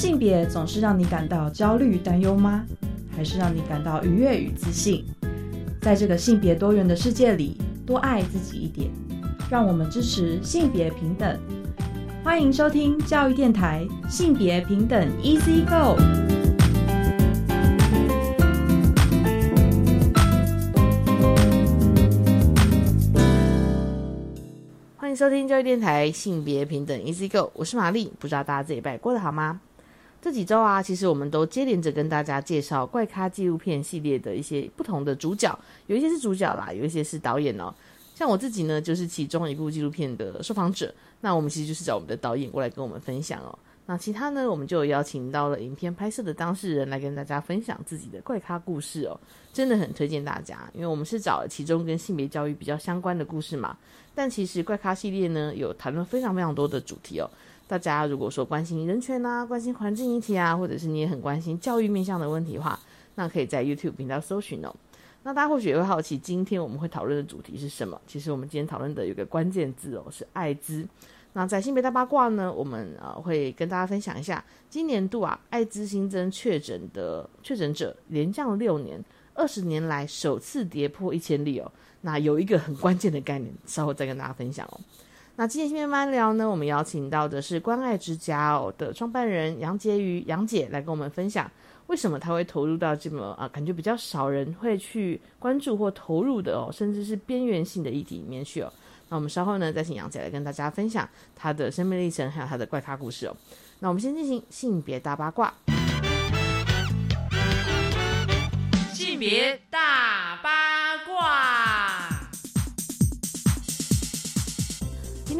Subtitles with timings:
[0.00, 2.64] 性别总是让你感到焦虑、担忧吗？
[3.14, 5.04] 还是让你感到愉悦与自信？
[5.82, 8.90] 在这个性别多元的世界里，多爱自己一点。
[9.50, 11.38] 让我们支持性别平等。
[12.24, 16.00] 欢迎收听教育电台性别平等 Easy Go。
[24.96, 28.10] 欢迎收听教育电台性别平等 Easy Go，我是玛丽。
[28.18, 29.60] 不知道大家这礼拜过得好吗？
[30.22, 37.72] 这几周啊，其实我们都接连着跟大家介绍怪咖纪录片系列的一些不同的主角，有一些是主角啦，有一些是导演哦。
[38.14, 40.94] 像我自己呢，就是其中一部纪录片的受访者。
[41.22, 43.58] 那我们其实就是找我们的导演过来跟我们分享哦。
[43.86, 49.18] 那其他呢，我们就邀请到了影片拍摄的当事人来跟大家分享自己的怪咖故事哦。
[49.54, 53.76] 真的很推荐大家，因为我们是找了其中跟性别教育比较相关的故事嘛。
[54.14, 57.28] 但其实怪咖系列呢，有谈论非常非常多的主题哦。
[57.70, 62.76] 大家如果说关心人权啊，关心环境议题啊，或者是你也很关心教育面向的问题的话，
[63.14, 64.74] 那可以在 YouTube 频道搜寻哦。
[65.22, 68.00] 那大家或许也会好奇，今天我们会讨论的主题是什么？
[68.08, 70.84] 其实我们今天讨论的有个关键字哦，是艾滋。
[71.34, 79.00] 那在性别大八卦呢，我们呃会跟大家分享一下，今年度啊，艾滋新增确诊的确诊者连降六年，
[79.32, 81.70] 二十年来首次跌破一千例哦。
[82.00, 84.80] 那有一个很关键的概念，稍后再跟大家分享哦。
[85.40, 91.50] 那今天性别慢聊呢，我们邀请到的是关爱之家哦的创办人杨婕妤杨姐来跟我们分享，
[91.86, 98.70] 为什么她会投入到这么啊感觉比较少人会去关注或投入的哦，甚至是边缘性的议题里面去哦。
[99.08, 103.34] 那我们稍后呢，再请杨姐来跟大家分享她的生命历程，还有她的怪咖故事哦。
[103.78, 105.54] 那我们先进行性别大八卦。
[108.92, 109.78] 性别大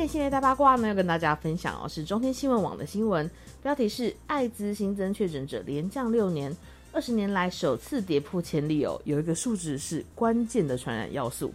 [0.00, 3.30] 天性别大八卦呢，要跟大家分享哦，是中天新闻网的新闻，
[3.62, 6.56] 标题是艾滋新增确诊者连降六年，
[6.90, 8.98] 二十年来首次跌破千例哦。
[9.04, 11.52] 有一个数值是关键的传染要素。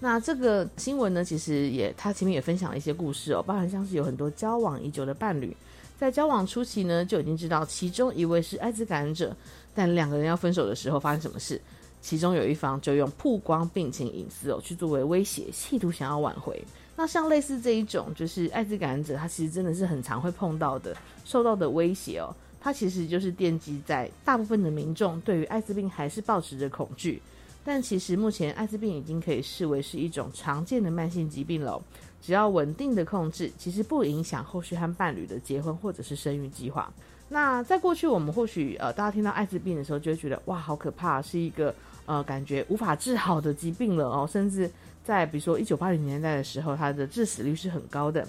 [0.00, 5.56] 那这个新闻呢，其实也他前面也分享了一些故事哦，包含像是有很多交往已久的伴侣，
[5.96, 9.36] 在交往初期呢就已经知道其中一位是艾滋感染者，
[9.72, 11.60] 但两个人要分手的时候发生什么事？
[12.02, 16.60] 其中有一方就用曝光病情隐私哦去作为威胁，企图想要挽回。
[16.96, 27.20] 那像类似这一种，就是艾滋感染者，他其实真的是很常会碰到的，受到的威胁哦，他其实就是奠基在大部分的民众对于艾滋病还是保持着恐惧。
[27.64, 31.82] 但其实目前艾滋病已经可以视为是一种常见的慢性疾病了，
[32.20, 36.92] 只要稳定的控制，其实不影响后续和伴侣的结婚或者是生育计划。
[37.30, 41.74] 那在过去，我们或许呃，大家听到艾滋病的时候，就会觉得哇，好可怕，是一个
[42.04, 44.28] 呃，感觉无法治好的疾病了哦。
[44.30, 44.70] 甚至
[45.04, 48.26] 在比如说一九八零年代的时候，它的致死率是很高的。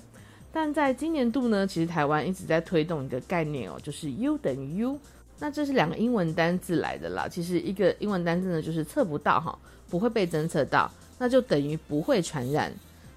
[0.52, 5.00] 但在今年度呢，其实台湾一直在推动一个概念哦，就是 U 等于 U。
[5.40, 9.58] 那这是两个英文单字来的啦，其实一个英文单字呢就是测不到哈，
[9.90, 12.72] 不会被侦测到，那就等于不会传染。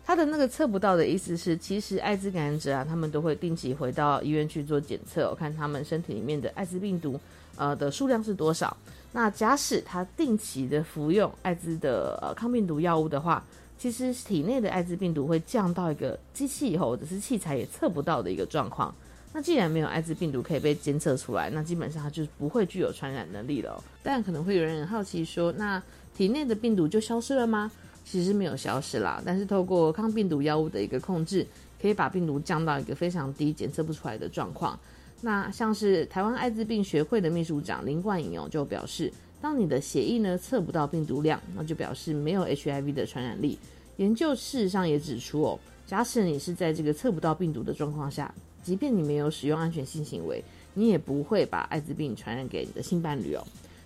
[0.04, 7.20] 它的那个测不到的意思是，其实艾滋感染者啊，他们都会定期回到医院去做检测，看他们身体里面的艾滋病毒
[7.56, 8.76] 呃的数量是多少。
[9.18, 13.44] 那假使他定期的服用艾滋的呃抗病毒药物的话，
[13.76, 18.94] 其实体内的艾滋病毒会降到一个机器以后或者是器材也测不到的一个状况。
[19.32, 23.82] 那既然没有艾滋病毒可以被监测出来，那基本上它就不会具有传染能力了。
[24.04, 25.82] 但可能会有人很好奇说，那
[26.16, 27.68] 体内的病毒就消失了吗？
[28.04, 31.44] 其实没有消失啦，但是透过抗病毒药物的一个控制，
[31.82, 34.78] 可以把病毒降到一个非常低、检测不出来的状况。
[35.20, 43.58] 那像是台湾艾滋病学会的秘书长林冠颖哦，就表示，当你的血液呢测不到病毒量，那就表示没有 HIV 的传染力。
[43.96, 48.32] 研究事实上也指出哦，假使你是在这个测不到病毒的状况下。
[48.62, 53.42] 即便你没有使用安全性行为，你也不会把艾滋病传染给你的性伴侣哦。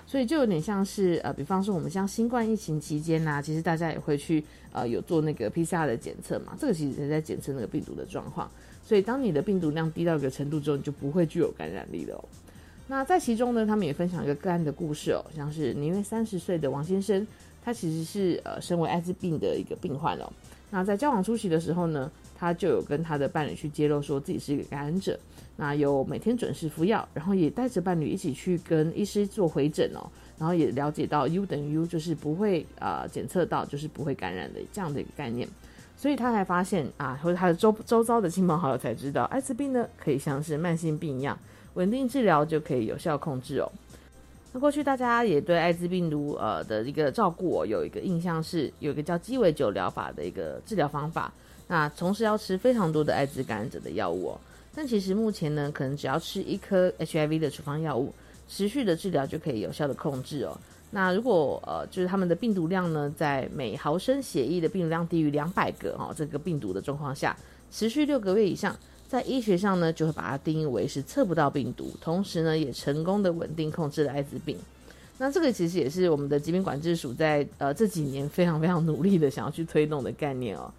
[0.07, 8.51] 所以就有点像是呃，比方说我们像新冠疫情期间呐，其实大家也会去呃有做那个 PCR 的检测嘛，这个其实也在检测那个病毒的状况。
[8.85, 12.25] 所以当你的病毒量低到一个程度之后，你就不会具有感染力了哦。
[12.89, 17.27] 那在其中呢，他们也分享一个个案的故事哦，像是年约三十岁的王先生，
[17.65, 20.33] 他其实是呃身为艾滋病的一个病患哦。
[20.71, 22.11] 那在交往初期的时候呢？
[22.35, 25.17] 他就有跟他的伴侣去揭露说自己是一个感染者，
[25.57, 35.49] 那有每天准时服药，然后也带着伴侣一起去跟医师做回诊哦，然后也了解到 U 等于 U 就是不会啊检测到就是不会感染的这样的一个概念，
[36.03, 41.39] 所以他才发现啊，或者他的周周遭的亲朋好友才知道，艾滋病呢可以像是慢性病一样，
[41.75, 43.71] 稳定治疗就可以有效控制哦。
[44.53, 51.33] 那过去大家也对艾滋病毒呃的一个照顾哦有一个印象是有一个叫鸡尾酒疗法的一个治疗方法。
[51.69, 54.41] 那同时要吃非常多的艾滋感染者的药物哦。
[54.75, 58.13] 但其实目前呢，可能只要吃一颗 HIV 的处方药物，
[58.49, 60.59] 持续的治疗就可以有效的控制哦。
[60.95, 67.35] 那如果呃，就是他们的病毒量呢，在每毫升血液的病毒量低于两百个哦，这个病毒的状况下，
[67.71, 68.77] 持续六个月以上，
[69.09, 74.57] 在医学上呢，就会把它定义为是测不到病毒，同时呢，也成功的稳定控制了艾滋病。
[75.17, 80.71] 那这个其实也是我们的疾病管制署在呃这几年非常非常努力的想要去推动的概念哦。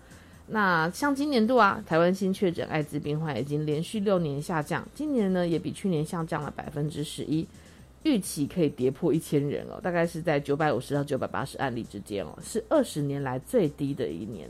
[0.47, 7.47] 那像今年度啊，台湾新确诊艾滋病患已经连续六年下降，今年呢也比去年下降了百分之十一，
[8.03, 14.47] 预期可以跌破一千人哦，大概是在九百五十到九百八十案例之间哦，是二十年来最低的一年。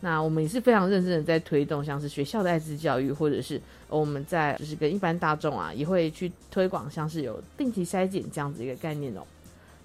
[0.00, 9.22] 那我们也是非常认真的在推动，像是学校的艾滋教育，或者是我们在就是跟一般大众啊，也会去推广，像是有定期筛检这样子一个概念哦。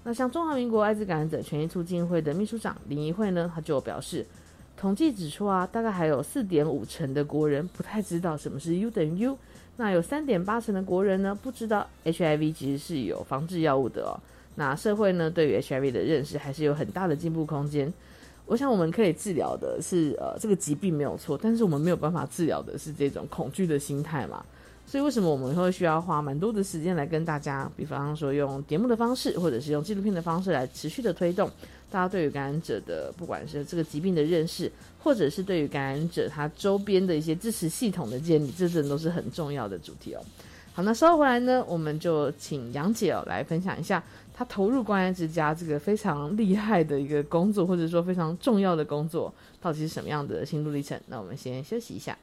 [0.02, 4.26] 那像中华民国艾滋感染者权益促进会的秘书长林怡慧呢，他就表示，
[4.76, 9.38] 统计指出啊，大概还有四点五成的国人不太知道什么是 U 等于 U，
[9.80, 14.18] 那有三点八成的国人呢不知道 HIV 其实是有防治药物的哦。
[14.56, 17.90] 那社会呢对于 HIV 的认识还是有很大的进步空间。
[18.46, 24.44] 我想我们可以治疗的是呃这个疾病没有错，但是我们没有办法治疗的是这种恐惧的心态嘛。
[24.84, 31.48] 所以为什么我们会需要花蛮多的时间来跟大家，比方说用节目的方式，或者是用纪录片的方式来持续的推动
[31.90, 34.72] 大家对于感染者的不管是这个疾病的认识，
[35.08, 40.20] 或者是对于感染者他周边的一些支持系统的建立，这阵都是很重要的主题哦。
[40.74, 44.04] 好，那稍后回来呢，我们就请杨姐哦来分享一下。
[44.34, 49.32] 她投入关爱之家这个非常厉害的一个工作，或者说非常重要的工作，
[49.62, 51.00] 到底是什么样的心路历程？
[51.06, 52.14] 那我们先休息一下。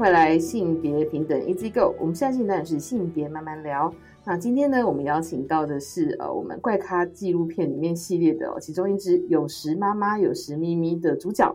[0.00, 0.38] 回来。
[0.38, 3.92] 性别平等 Easy Go，我们现在进段是性别慢慢聊。
[4.24, 11.54] 那今天呢，我们邀请到的是呃，我们怪咖纪录片里面系列的其中一只“有时妈妈，有时咪咪”的主角，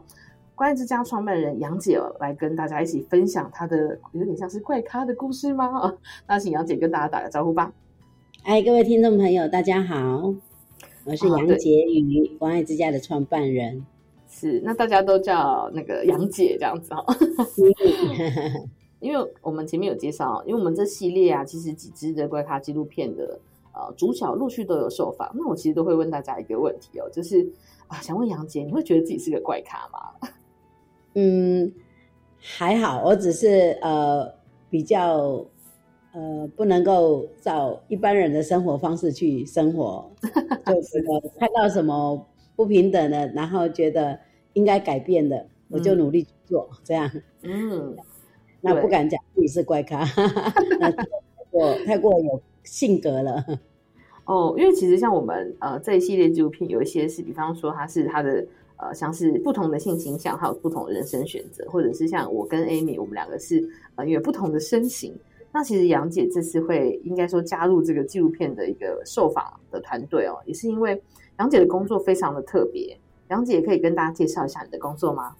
[0.54, 5.96] 关爱之家创办人杨姐来跟大家一起分享她的有点像是怪咖的故事吗？
[6.28, 7.74] 那请杨姐跟大家打个招呼吧。
[8.44, 10.36] 哎，各位听众朋友，大家好，
[11.04, 13.88] 我是杨洁宇，关爱之家的创办人。
[14.38, 17.06] 是，那大家都叫那个杨姐这样子哦。
[19.00, 23.40] 因为我们前面有介绍，因为我们这系列啊，其实几支的怪咖纪录片的
[23.74, 25.32] 呃主角陆续都有受访。
[25.36, 27.48] 那我其实都会问大家一个问题哦，就是
[27.88, 30.30] 啊，想问杨姐，你会觉得自己是个怪咖吗？
[31.16, 31.72] 嗯，
[32.38, 34.30] 还好，我只是呃
[34.70, 35.46] 比较。
[36.18, 40.10] 呃，不能够照一般人的生活方式去生活，
[40.66, 41.04] 就是
[41.38, 44.18] 看到什么不平等的，然后觉得
[44.56, 47.10] 应该改变的，我就努力去做，这样。
[47.44, 47.96] 嗯，
[48.60, 50.04] 那不敢讲自己是怪咖，
[50.80, 51.06] 那太
[51.52, 53.46] 过太过有性格了。
[54.26, 58.44] 哦，因为其实像我们呃这一系列纪录片，有一些是，比方说它是它的
[58.78, 65.14] 呃像是不同的性倾向，还有不同的人生选择，或者是像我跟 Amy，我们两个是呃有不同的身形。
[65.52, 71.00] 那其实杨姐这次会应该说加入这个纪录片的一个受访的团队哦，也是因为
[71.38, 72.98] 杨姐的工作非常的特别。
[73.30, 75.36] 杨姐可以跟大家介绍一下你的工作吗？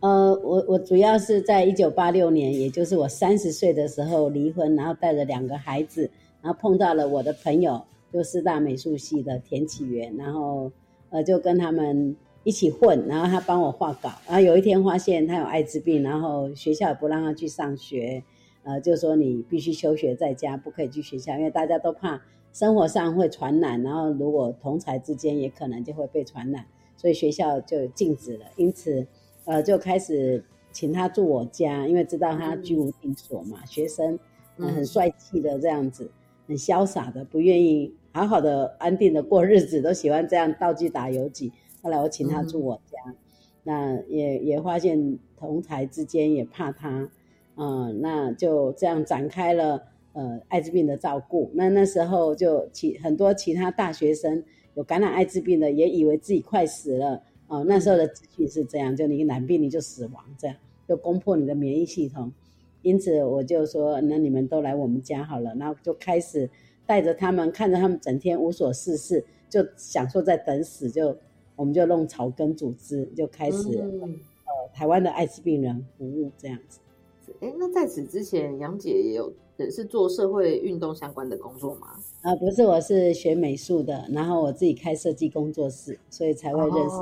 [0.00, 6.10] 呃，我我主要是在一九八六年，也就是我三十岁的时候离婚，然后带着两个孩子，
[6.42, 7.82] 然后碰到了我的朋友，
[8.12, 10.70] 就师大美术系的田启源，然后
[11.10, 18.22] 呃就跟他们一起混，然后他帮我画稿，然后有一天发现他有艾滋病，然后学校也不让他去上学。
[18.64, 22.20] 呃，就说你必须休学在家，不可以去学校，因为大家都怕
[22.52, 28.46] 生活上会传染，然后如果同才之间也可能就会被传染，所以学校就禁止了。
[28.56, 29.06] 因此，
[29.44, 34.18] 呃，就开始请他住我家，因为知道他居无定所嘛，学生
[34.56, 36.10] 很帅气的这样子。
[36.48, 41.52] 很潇洒的，不愿意好好的安定的过日子，都喜欢这样道具打游击。
[41.82, 43.14] 后来我请他住我家，
[43.64, 47.10] 那也也发现同台之间也怕他，
[47.56, 51.50] 嗯，那就这样展开了呃艾滋病的照顾。
[51.52, 54.44] 那那时候就其很多其他大学生
[54.76, 57.22] 有感染艾滋病的，也以为自己快死了。
[57.48, 60.56] 哦，那时候的资讯是这样，就你染病你就死亡，这样
[60.86, 62.30] 就攻破你的免疫系统。
[62.82, 66.48] 因此我就说，那你们都来我们家好了，然后就开始
[66.84, 71.16] 带着他们，看着他们整天无所事事，就想说在等死，就
[71.56, 76.80] 我们就弄草根组织，就开始呃台湾的艾滋病人服务这样子。
[77.40, 81.96] 哎，那在此之前，杨姐也有也是做社会运动相关的工作吗？
[82.26, 86.96] 啊，不是，我是学美术的，然后我自己开设计工作室，所以才会认识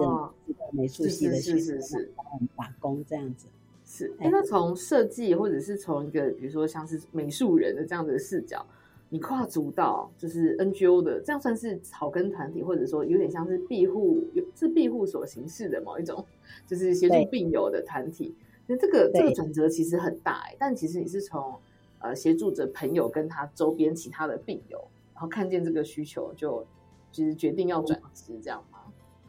[0.46, 2.06] 这个美术系的学生，
[2.54, 3.46] 打工这样子。
[3.86, 8.66] 是，哎，那从设计或者是从一个比如说像是美术人的这样的视角，
[9.08, 16.22] 你跨足到就是 NGO 的，这样算是草根团体，或者说有点像是庇护，有是庇护所形式的某一种，
[16.66, 18.34] 就是协助病友的团体。
[18.66, 21.54] 那这个这个转折其实很大哎，但其实你是从
[22.00, 24.93] 呃协助着朋友跟他周边其他的病友，然
[25.24, 26.66] 后看见这个需求，就
[27.10, 28.78] 就是决定要转职这样吗？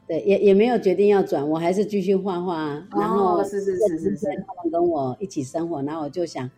[0.08, 2.86] 对，也也没有决定要转，我还是继续画画。
[2.92, 6.50] 然后是是是是是，他们跟我一起生活，然后我就想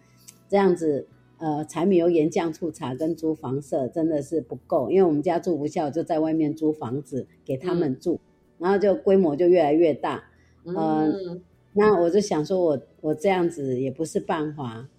[0.49, 8.19] 这样子，呃，柴米油盐酱醋茶跟租房舍真的是不够，因为我们家住不下，就在外面租房子给他们住，
[8.57, 10.23] 然后就规模就越来越大，
[10.65, 11.41] 嗯。
[11.79, 14.89] 那我就想说，我我这样子也不是办法，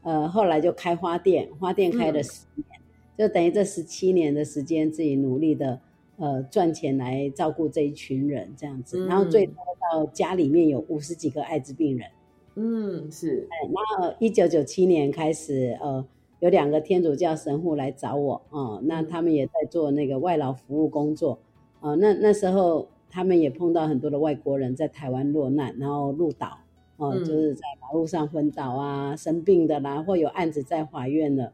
[0.00, 2.73] 呃，后来就开花店，花店开了十年，
[3.16, 5.80] 就等于这十七年的时间，自己努力的
[6.16, 9.54] 呃赚钱来照顾这一群人这样子，然后最多
[9.92, 12.08] 到家里面有五十几个艾滋病人，
[12.54, 16.04] 嗯，是，哎，那一九九七年开始，呃，
[16.40, 21.38] 有两个天主教神父来找我，哦，那他们也在做那个外劳服务工作，
[21.80, 22.88] 哦，那那时候。
[23.10, 26.58] 他们也碰到很多的外国人在台湾落难，然后入岛，
[26.96, 31.52] 哦，就是在马路上昏倒啊，生病的啦，或有案子在法院的，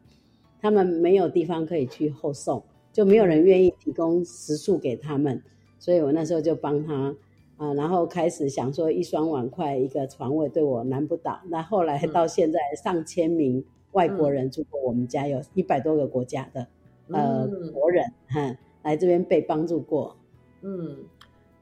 [0.61, 2.63] 他们没有地方可以去后送，
[2.93, 5.43] 就没有人愿意提供食宿给他们，
[5.79, 7.15] 所以我那时候就帮他
[7.57, 16.67] 啊，然后开始想说一双碗筷一个床位对我难不倒，那后来到现在上千名外国人住过我们家，有一百多个国家的
[17.09, 20.17] 呃国人哈来这边被帮助过，
[20.63, 20.97] 嗯。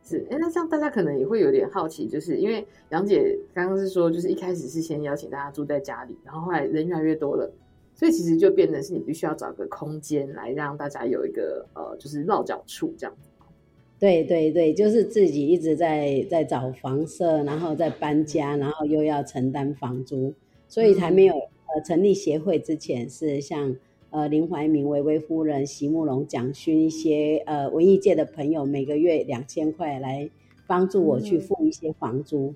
[0.04, 7.52] 是，哎，那这样大家可能也会有点好奇，就是因为杨姐刚刚是说，就是一开始是先邀请大家住在家里，然后后来人越来越多了，
[7.98, 13.28] 所以其实就变成是你必须要找个空间来让大家有一个呃，就是落脚处这样子。
[13.98, 20.32] 对对对，就是自己一直在在找房舍，然后在搬家，然后又要承担房租，
[20.68, 23.76] 所以才没有呃成立协会之前是像。
[24.10, 30.30] 呃，林怀民、维维夫人、席慕容、蒋勋一些呃文艺界的朋友，每个月两千块来
[30.66, 32.54] 帮助我去付一些房租。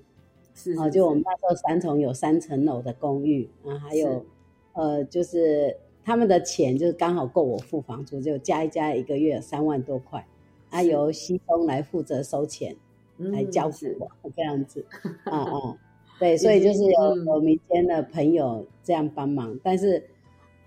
[0.55, 4.25] 是啊，就我们那时候三重有三层楼的公寓啊，还有
[4.73, 10.25] 呃，就是他们的钱就是刚好够我付房租，就加一加一个月三万多块，
[10.69, 12.75] 啊，由西东来负责收钱，
[13.17, 14.85] 来交付我这样子。
[15.23, 15.77] 啊啊，
[16.19, 20.03] 对， 所以就是有有民间的朋友这样帮忙，但是。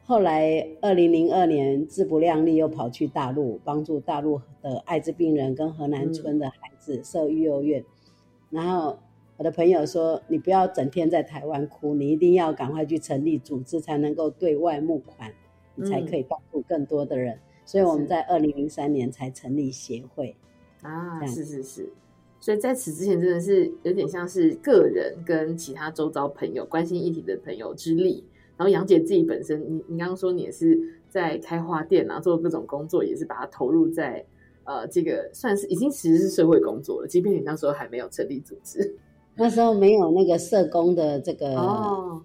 [0.09, 7.85] 后来，二零零二年自不量力，又跑去大陆帮助大陆的艾滋病人跟河南村的孩子设育幼院。
[8.49, 8.97] 然后
[9.39, 15.33] 我的朋友说：“你不要整天在台湾哭，你一定要赶快去成立组织，才能够对外募款，
[15.75, 20.37] 你才可以帮助更多的人。”所以我们在二零零三年才成立协会。
[20.83, 21.93] 啊，是是是。
[22.39, 28.25] 所以在此之前，真的是有点像是个人跟其他周遭朋友关心议题的朋友之力。
[28.57, 30.79] 然后杨姐自己本身，你你刚刚说你也是
[31.11, 34.25] 在开花店啊，做各种工作，也是把它投入在
[34.65, 37.09] 呃这个算是已经其实是社会工作了。
[37.09, 38.97] 即便你那时候还没有成立组织，
[39.39, 41.51] 那时候没有那个社工的这个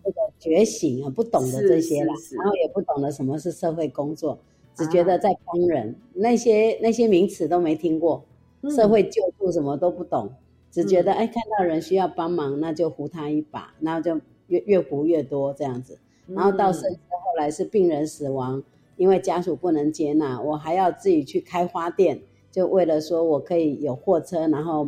[0.03, 4.39] 这个觉醒啊，不懂得这些啦，然后也不懂得什么是社会工作，
[4.75, 8.23] 只觉得在帮人，那些那些名词都没听过，
[8.69, 10.29] 社会救助什么都不懂，
[10.71, 15.99] 只觉得哎看到人需要帮忙，那就扶他一把，然后就越越扶越多这样子。
[16.27, 18.63] 然后到甚至后来是病人死亡，
[18.95, 24.87] 因为家属不能接纳，我还要自己去开花店，就为了说我可以有货车，然后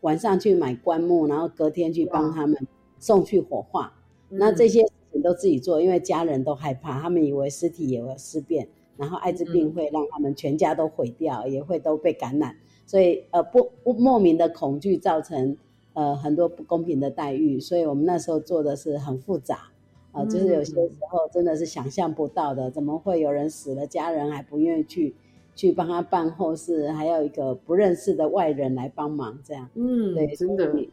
[0.00, 2.56] 晚上去买棺木，然后隔天去帮他们
[2.98, 3.92] 送去火化。
[4.28, 12.54] 那这些事情都自己做，因为家人都害怕，他们以为尸体也会尸变，然后艾滋病会让他们全家都毁掉，也会都被感染，
[12.86, 15.56] 所以呃不不莫名的恐惧造成
[15.94, 19.70] 呃很多不公平的待遇，所以我们那时候做的是很复杂。
[20.10, 25.14] 啊、就是有些时候真的是想象不到的，怎么会有人死了，家人还不愿意去
[25.58, 29.68] 去帮他办后事，还有一个不认识的外人来帮忙，这样。
[29.74, 30.88] 嗯，对，真的是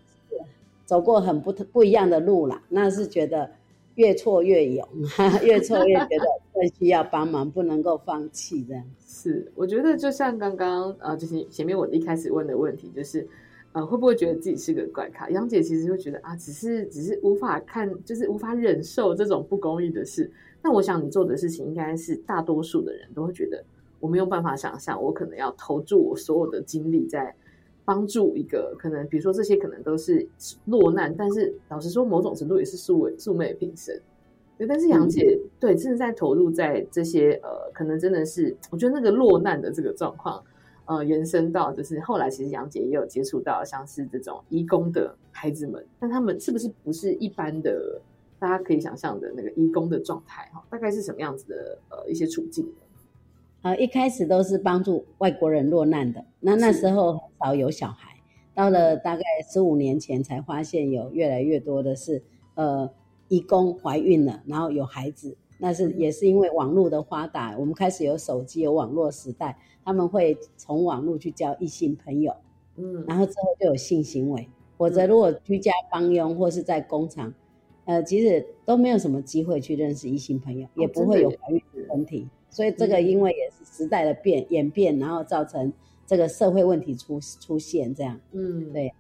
[0.86, 3.48] 走过很不不一样的路啦，那是觉得
[3.94, 4.88] 越挫越勇，
[5.46, 8.84] 越挫越觉得更需要帮忙，不能够放弃这样。
[9.06, 13.28] 是，我觉得就像刚刚呃，就是前面我一开始问的问题，就是
[13.74, 15.30] 呃，会不会觉得自己是个怪咖？
[15.30, 20.32] 杨姐其实会觉得啊，只是只是无法看，就是无法忍受这种不公义的事。
[20.64, 23.64] 那我想你做的事情，应该是大多数的人都会觉得，
[24.00, 27.36] 我没有办法想象，我可能要投注我所有的精力在
[27.84, 30.28] 帮助一个可能，比如说这些可能都是
[30.66, 33.96] 落难，但是老实说，某种程度也是素昧素昧平生。
[34.58, 40.42] 对，但是杨姐、对真的在投入在这些呃，可能真的是我觉得那个落难的这个状况，
[40.86, 48.00] 呃，延伸到就是后来其实杨姐也有接触到像是这种义工的孩子们，但他们是不是不是一般的
[48.40, 50.64] 大家可以想象的那个义工的状态哈？
[50.70, 52.72] 大概是什么样子的呃一些处境呢？
[53.66, 58.16] 呃，一开始都是帮助外国人落难的，那那时候很少有小孩，
[58.54, 62.22] 到了大概十五年前才发现有越来越多的是
[62.54, 62.88] 呃，
[63.28, 72.36] 义工怀孕了，然后有孩子，那是也是因为网络的发达，我们开始有手机，有网络时代，他们会从网络去交异性朋友，
[72.76, 77.34] 嗯，然后之后就有性行为，否则如果居家帮佣或是在工厂，
[77.86, 82.30] 呃，其实都没有什么机会去认识异性朋友，也不会有怀孕的问题。
[82.56, 85.74] 所以这个因为也是时代的变演变，然后造成
[86.08, 88.18] 这个社会问题出出现这样。
[88.32, 88.94] 嗯，对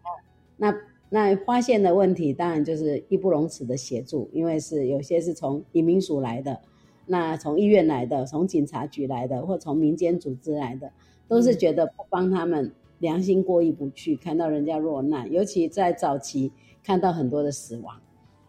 [0.57, 0.75] 那
[1.07, 6.59] 那发现的问题当然就是义不容辞的协助，因为是有些是从移民署来的，
[7.05, 10.91] 那从医院来的，从警察局来的，或从民间组织来的，
[11.29, 12.69] 都是觉得不帮他们
[12.99, 16.51] 良心过意不去，看到人家落难，尤其在早期
[16.83, 17.95] 看到很多的死亡，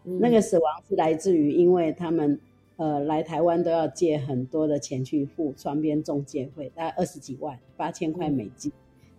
[0.03, 0.19] 嗯。
[0.19, 2.37] 那个死亡是来自于因为他们
[2.77, 8.71] 呃来台湾都要借很多的钱去付双边中介费，大概二十几万，八千块美金，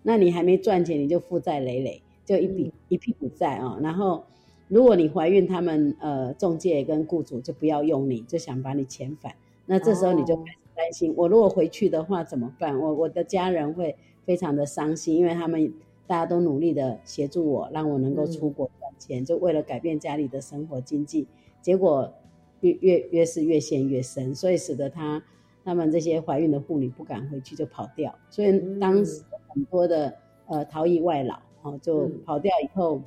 [0.02, 4.24] 那你还没赚钱你就负债累累，就一笔、一屁股债啊、然后
[4.68, 9.34] 如果你怀孕，他们呃中介跟雇主就不要用你，就想把你遣返，
[9.66, 10.42] 那这时候你就哦。
[10.46, 12.78] 开始担心，我如果回去的话怎么办？
[12.78, 15.72] 我我的家人会非常的伤心，因为他们
[16.06, 21.26] 大家都努力的协助我，让我能够出国赚钱，就为了改变家里的生活经济，
[21.60, 22.12] 结果
[22.60, 25.22] 越越越是越陷越深，所以使得她
[25.64, 30.14] 他们这些怀孕的妇女不敢回去就跑掉，所以当时很多的
[30.46, 33.02] 呃逃逸外劳哦就嗯跑掉以后，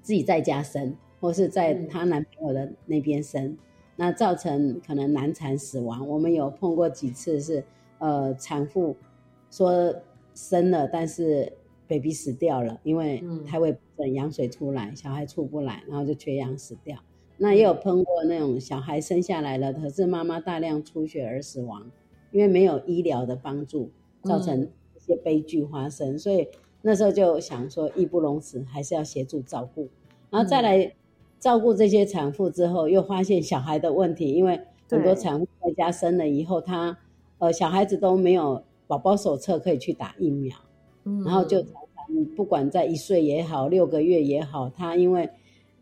[0.00, 3.56] 自己在家生，或是在嗯她男朋友的那边生，
[3.96, 6.06] 那造成可能难产死亡。
[6.06, 7.64] 我们有碰过几次是
[7.98, 8.96] 呃产妇
[9.50, 9.94] 说
[10.34, 11.52] 生了，但是
[11.88, 16.96] baby 死掉了，因为嗯胎位不正，羊水出来，小孩出不来，然后就缺氧死掉。
[17.38, 21.90] 那也有碰过那种小孩生下来了，可是妈妈大量出血而死亡，
[22.32, 23.90] 因为没有医疗的帮助，
[24.22, 26.18] 造成一些悲剧发生。
[26.18, 26.48] 所以
[26.82, 29.88] 那时候就想说，义不容辞，还是要协助照顾。
[30.30, 30.92] 然后再来
[31.38, 36.98] 照顾这些产妇之后，又发现小孩的问题，因为很多对产妇在家生了以后，她
[37.38, 40.56] 呃小孩子都没有宝宝手册可以去打疫苗。
[41.04, 45.30] 嗯然后就常常不管在一岁也好，六个月也好，他因为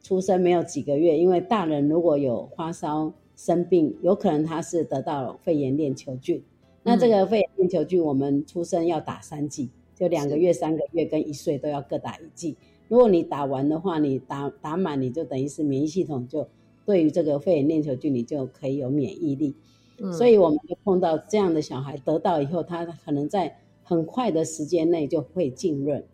[0.06, 6.40] 出生没有几个月，因为大人如果有发烧生病，有可能他是得到肺炎链球菌。
[6.84, 12.56] 那这个肺炎链球菌，我们出生要打三剂，就两个月、三个月跟一岁都要各打一剂。
[12.86, 16.46] 如果你打完的话，你打打满，你就等于是免疫系统就
[16.84, 19.56] 对于这个肺炎链球菌，你就可以有免疫力。
[19.98, 26.04] 嗯所以我们就碰到这样的小孩得到以后，他可能在很快的时间内就会浸润，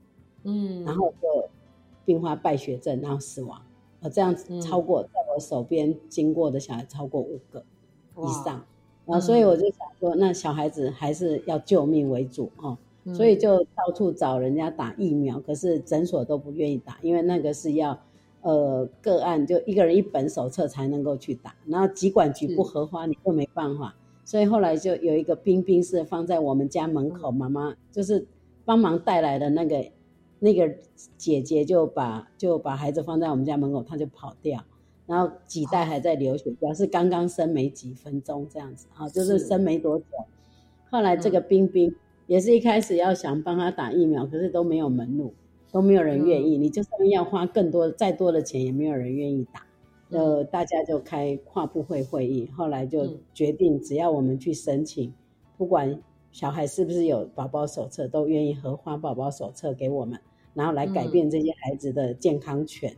[0.45, 1.51] 嗯，然后就
[2.07, 3.61] 并发败血症，然后死亡。
[4.03, 4.61] 呃，这样子嗯。
[4.61, 7.65] 超过、在我手边经过的小孩超过五个
[8.19, 8.63] 以上，
[9.07, 13.15] 然后所以我就想说，那小孩子还是要救命为主哦，嗯。
[13.15, 17.99] 所以就到处找人家打疫苗，可是诊所都不愿意打，因为那个是要
[18.43, 22.57] 呃个案就一个人一本手册才能够去打，然后疾管局是。
[22.57, 28.27] 不核发你就没办法，所以后来就有一个冰冰是放在我们家门口，妈妈就是
[28.65, 29.85] 帮忙带来的那个
[30.45, 30.75] 那个
[31.17, 34.61] 姐姐就把就把孩子放在我们家门口，她就跑掉。
[35.07, 40.05] 然后脐带还在流血，表示刚刚生没几分钟这样子啊，就是是生没多久。
[40.91, 41.95] 后来这个冰冰
[42.27, 45.33] 也是一开始要想帮他打疫苗，可是都没有门路，
[45.71, 46.59] 都没有人愿意。
[46.59, 49.65] 你就算要花更多再多的钱，也没有人愿意打。
[50.11, 55.15] 呃，大家就开跨部会会议，后来就嗯决定，只要我们去申请，
[55.57, 56.01] 不管
[56.31, 60.19] 小孩是不是有宝宝手册，都愿意合发宝宝手册给我们，
[60.55, 62.95] 然后来改变这些孩子的健康权。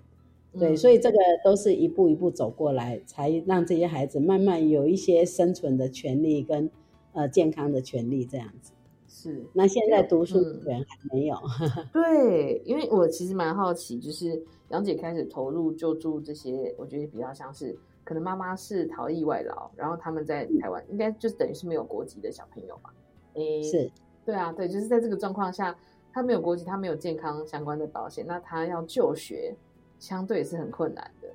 [0.59, 6.71] 对，嗯所以这个都是一步一步走过来，才让这些孩子慢慢有一些生存的权利跟
[7.13, 8.73] 呃健康的权利这样子。
[9.09, 9.45] 是。
[9.53, 10.61] 那现在读书嗯。
[10.63, 11.37] 权还没有，
[11.93, 22.95] 对，因为我其实蛮好奇，就是杨姐开始投入救助这些，我觉得比较像是可能妈妈是逃逸外劳，然后他们在台湾应该就是等于是没有国籍的小朋友吧。
[23.35, 23.91] 诶，是。
[24.25, 25.77] 对啊，对，就是在这个状况下，
[26.15, 29.53] 他没有国籍，他没有健康相关的保险，那他要就学，
[29.99, 31.29] 相对是很困难的。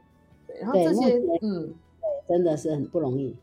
[0.48, 1.74] 对，然后对这些嗯，
[2.26, 3.36] 真的是很不容易。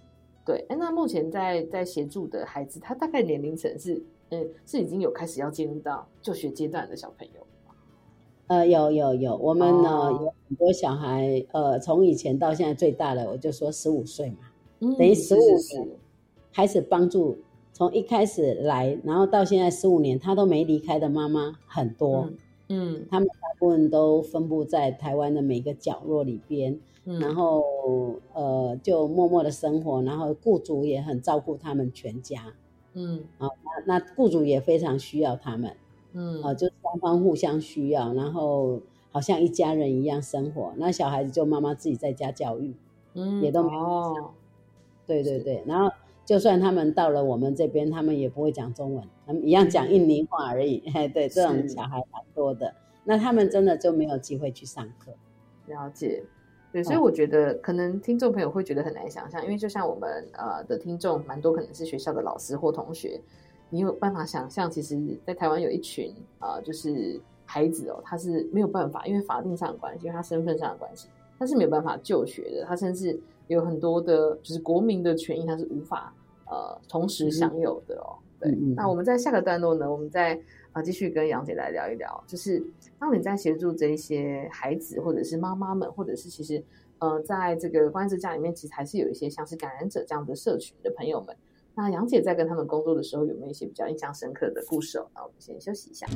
[0.46, 7.46] 对，哎，那目前在在协助的孩子，他大概年龄层是，嗯，是已经有开始要进入到就学阶段的小朋友。
[8.46, 14.38] 呃，有有有，我们呢、哦有很多小孩，呃，从以前到现在最大的，我就说十五岁嘛，
[14.80, 15.88] 嗯，等于是15是年
[16.54, 17.36] 开始帮助，
[17.76, 22.30] 从一开始来，然后到现在十五年，他都没离开的妈妈很多，
[22.68, 27.62] 嗯嗯他们大部分都分布在台湾的每个角落里边，嗯，然后
[28.32, 32.54] 呃，就默默的生活，然后雇主也很照顾他们全家，
[32.94, 33.46] 嗯啊
[33.86, 35.76] 那那雇主也非常需要他们。
[36.14, 38.80] 嗯啊，就是双方互相需要，然后
[39.12, 40.72] 好像一家人一样生活。
[40.78, 42.74] 那小孩子就妈妈自己在家教育，
[43.12, 44.30] 嗯也都没有
[45.06, 45.62] 对对对。
[45.66, 45.94] 然后
[46.26, 50.82] 就算他们到了我们这边，他们也不会讲中文，他们一样讲印尼话而已。
[50.92, 52.74] 嘿，对，这种小孩蛮多的。
[53.04, 55.12] 那他们真的就没有机会去上课。
[55.66, 56.24] 了解。
[56.72, 63.20] 对，所以哦我觉得可能听众朋友会觉得很难想象，因为就像我们呃的听众蛮多可能是学校的老师或同学，
[63.70, 71.08] 你有办法想象，其实，在台湾有一群呃就是孩子哦，他是没有办法，因为法定上的关系，因为他身份上的关系，
[71.38, 76.12] 他是没有办法就学的，他甚至有很多的就是国民的权益，它是无法
[76.46, 78.18] 呃同时享有的哦。
[78.40, 80.38] 对，嗯嗯那我们在下个段落呢，我们再
[80.72, 82.62] 啊继续跟杨姐来聊一聊，就是
[82.98, 86.62] 当你在协助这一些孩子，或者是妈妈们，或者是其实
[86.98, 91.34] 呃，在这个关系之家里面，其实还是有一些像是感染者这样的社群的朋友们。
[91.74, 95.06] 那杨姐在跟他们工作的时候，有没有一些比较印象深刻的故事哦？
[95.14, 96.06] 那我们先休息一下。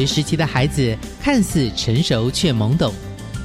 [0.00, 2.90] 学时期的孩子看似成熟却懵懂，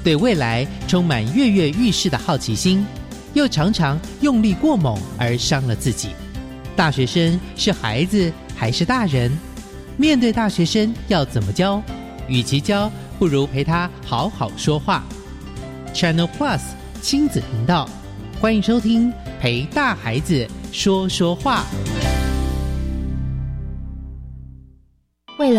[0.06, 2.86] 对未来充满跃跃欲试的好奇心，
[3.34, 6.10] 又常常用力过猛而伤了自己。
[6.74, 9.38] 大学生是孩子还是大人？
[9.98, 11.84] 面对大学生要怎么教？
[12.30, 12.90] 与其教，
[13.20, 15.04] 不如陪他好好说话。
[15.94, 16.62] Channel Plus
[17.02, 17.90] 亲子频道，
[18.40, 21.66] 欢迎收听《陪大孩子说说话》。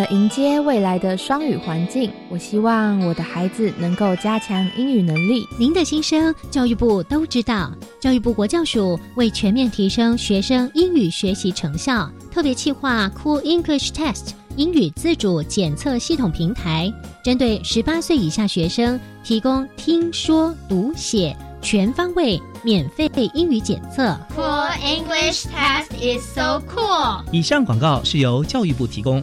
[0.07, 5.45] 了迎接未来的双语环境，我希望我的孩子能够加强英语能力。
[5.59, 7.73] 您的心声，教育部都知道。
[8.01, 16.93] 教育部国教署为全面提升学生英语学习成效，特别企划 Cool English Test 英语自主检测系统平台，
[17.25, 24.17] 针对十八岁以下学生提供听说读写全方位免费英语检测。
[24.35, 27.25] Cool English test is so cool.
[27.33, 29.23] 以上广告是由教育部提供。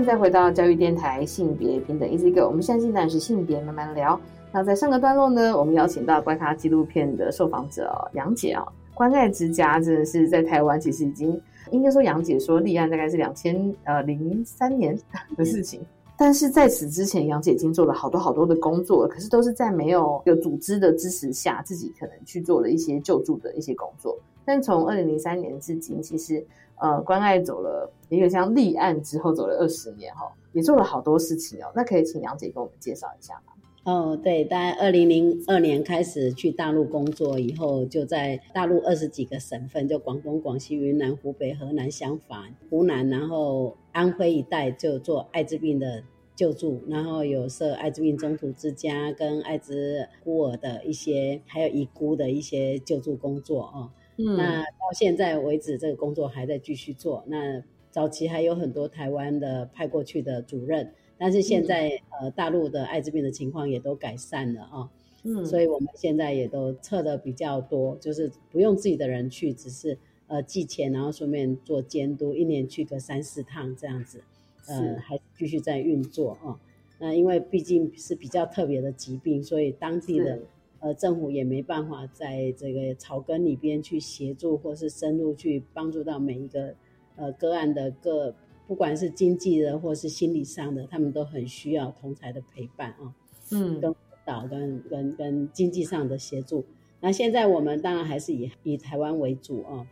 [0.00, 4.18] 迎再回到教育电台性别平等 Easy Go，我们现在进展是性别慢慢聊。
[4.50, 11.38] 那在上个段落呢，我们邀请到观察纪录片的受访者哦杨姐啊、关爱之家真的是在台湾其实已经
[11.70, 14.98] 应该说杨姐说立案大概是两千呃零三年
[15.36, 15.80] 的事情。
[16.16, 24.18] 但是在此之前，杨姐已经做了好多好多的工作，可是都是在没有有组织的支持下，自己可能去做了一些救助的一些工作。
[24.44, 26.44] 但从二零零三年至今，其实
[26.80, 31.70] 呃关爱走了一个像立案之后走了二十年哈，也做了好多事情哦。
[31.74, 33.52] 那可以请杨姐跟我们介绍一下吗？
[33.82, 46.02] 哦，对，大概二零零二年开始去大陆工作以后，就在大陆二十几个省份，就广东、广西、云南、湖北、河南、襄樊、湖南，然后安徽一带就做艾滋病的
[46.36, 53.88] 救助，然后有设艾滋病中途之家跟艾滋孤儿的一些，还有遗孤的一些救助工作哦。
[54.26, 54.36] 嗯。
[54.36, 57.24] 那到现在为止，这个工作还在继续做。
[57.26, 64.90] 那早期还有很多台湾的派过去的主任，但是现在、呃大陆的艾滋病的情况也都改善了啊、
[65.24, 65.44] 嗯。
[65.44, 74.22] 所以我们现在也都测的比较多，就是不用自己的人去，只是呃寄钱，然后顺便做监督，一年去个三四趟这样子，
[74.68, 76.60] 呃还继续在运作啊。
[77.00, 80.46] 那因为毕竟是比较特别的疾病，所以当地的是
[80.80, 86.74] 呃政府也没办法在这个草根里边去协助，或是深入去帮助到每一个
[87.16, 88.34] 呃个案的各，
[88.66, 93.14] 不管是经济的或是心理上的，他们都很需要同才的陪伴啊。
[93.52, 96.64] 嗯跟辅导跟跟跟经济上的协助。
[97.00, 99.86] 那现在我们当然还是以以台湾为主啊。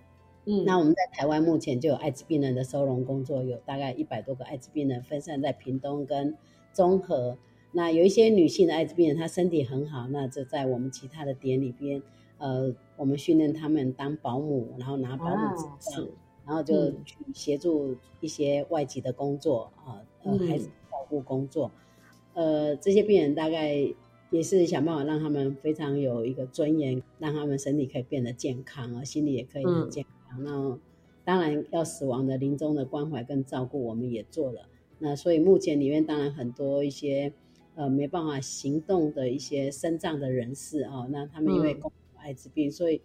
[0.46, 6.34] 嗯那我们在台湾目前就有艾滋病人的收容工作，有大概一百多个艾滋病人分散在屏东跟
[6.72, 7.36] 中和。
[7.78, 12.02] 那有一些女性的艾滋病人，她身体很好，那就在我们其他的点里边，
[12.38, 16.08] 呃，我们训练他们当保姆，然后拿保姆执啊照，是
[16.44, 21.70] 然后就嗯去协助一些外籍的工作啊，呃，嗯孩子照顾工作。
[22.34, 23.76] 呃，这些病人大概
[24.30, 30.42] 也是想办法让他们非常有一个尊严，让他们身体可以变得健康啊，心理也可以很嗯健康。
[30.42, 30.76] 那
[31.24, 34.62] 当然要死亡的临终的关怀跟照顾，我们也做了。
[34.98, 37.32] 那所以目前里面当然很多一些
[37.78, 41.80] 呃没办法行动的一些身障的人士啊、那他们因为嗯。
[41.80, 43.00] 共艾滋病，所以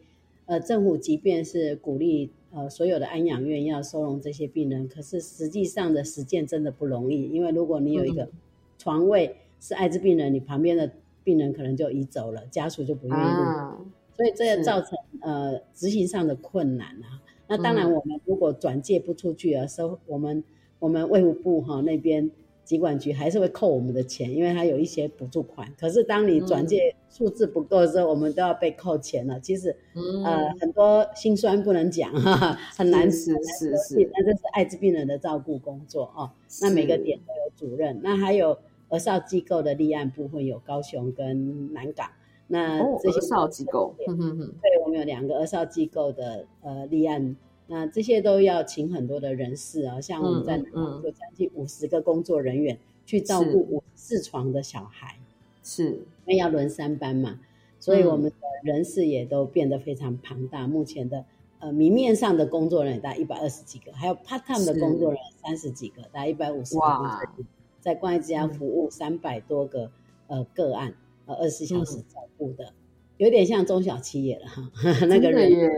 [0.47, 8.31] 呃政府即便是鼓励呃所有的安养院要收容这些病人，可是实际上的实践真的不容易，因为如果你有一个嗯。
[8.79, 10.91] 床位是艾滋病人，你旁边的
[11.23, 13.77] 病人可能就移走了，家属就不愿意入啊，
[14.17, 17.21] 所以这也造成呃执行上的困难啊。
[17.47, 17.93] 那当然，嗯。
[17.93, 20.43] 我们如果转介不出去啊，收我们
[20.79, 22.29] 我们卫福部哈、那边
[22.63, 25.67] 疾管局还是会扣我们的钱，因为它有一些补助款。
[25.79, 29.39] 可是当你转介数字不够的时候，我们都要被扣钱了。
[29.39, 36.31] 其实、嗯呃很多心酸不能讲哈哈，很难是是是那这是艾滋病人的照顾工作哦。
[36.61, 38.57] 那每个点都有主任，那还有
[38.89, 42.09] 儿少机构的立案部分有高雄跟南港。
[42.47, 47.35] 那哦，这些儿少机构，嗯嗯嗯，对，我们有两个儿少机构的呃立案，
[47.73, 53.51] 那这些都要请很多的人士啊，像我们在南港就将近五十个工作人员去照是。
[53.51, 55.17] 顾五四床的小孩，
[55.63, 55.85] 是，
[56.27, 57.39] 因为要轮三班嘛，
[57.79, 58.09] 所以嗯。
[58.09, 60.67] 我们的人事也都变得非常庞大。
[60.67, 61.25] 目前的
[61.57, 67.47] 呃明面上的工作人员大概一百二十几个，还有 part time 的工作人员三十几个，大概一百五十个工作人员，
[67.81, 69.89] 在关爱之家服务三百多个
[70.27, 70.93] 呃个案，
[71.25, 72.05] 呃二十四小时嗯。
[72.13, 72.71] 照顾的。
[73.17, 74.69] 有点像中小企业了哈，
[75.07, 75.69] 那个人耶，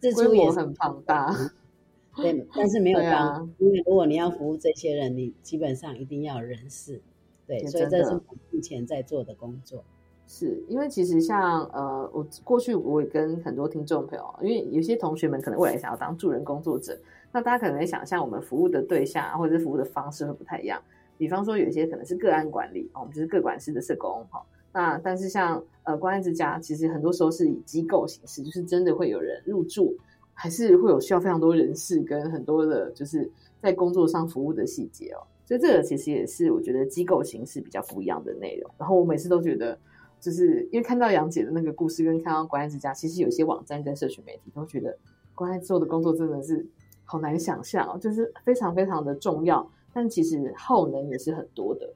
[0.00, 1.34] 支出也很庞大，
[2.16, 7.00] 对，但是没有当啊帮，因为如果你要服务这些人，你基本上一定要人事，
[7.46, 8.20] 对，所以这是我
[8.50, 9.84] 目前在做的工作。
[10.28, 16.98] 是因为其实像呃，我过去我也跟很多听众朋友，因为有些同学们可能未来想要当助人工作者，
[17.30, 20.82] 那大家可能会想象我们服务的对象啊或者是服务的方式会不太一样。
[21.16, 24.44] 比方说，有些可能是个案管理，哦我们就是个管师的社工哈。
[24.76, 29.96] 那但是像呃关爱之家，其实很多时候是以机构形式，就是真的会有人入住，
[30.34, 35.24] 还是会有需要非常多人事跟很多的，就是在工作上服务的细节哦。
[35.46, 38.70] 所以这个其实也是我觉得机构形式比较不一样的内容。
[38.76, 39.78] 然后我每次都觉得，
[40.20, 44.94] 就是因为看到杨姐的那个故事，跟看到关爱之家，其实有些网站跟社群媒体都觉得
[45.34, 46.66] 关爱做的工作真的是
[47.06, 51.90] 好难想象哦，就是非常非常的重要，但其实耗能也是很多的。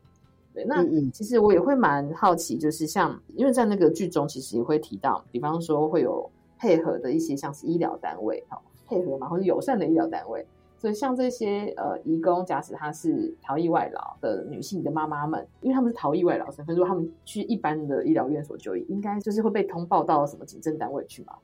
[0.53, 10.45] 对，那其实我也会蛮好奇，就是像因为在那个剧中，其实也会提到，比方说会有配合的一些像是医疗单位，哈，配合嘛，或者友善的医疗单位。
[10.77, 21.35] 所以像这些呃移工，假使她是逃逸外劳的女性的妈妈们，因为他们是逃逸外劳身份，如果他们去一般的医疗院所就医，应该就是会被通报到什么警政单位去嘛？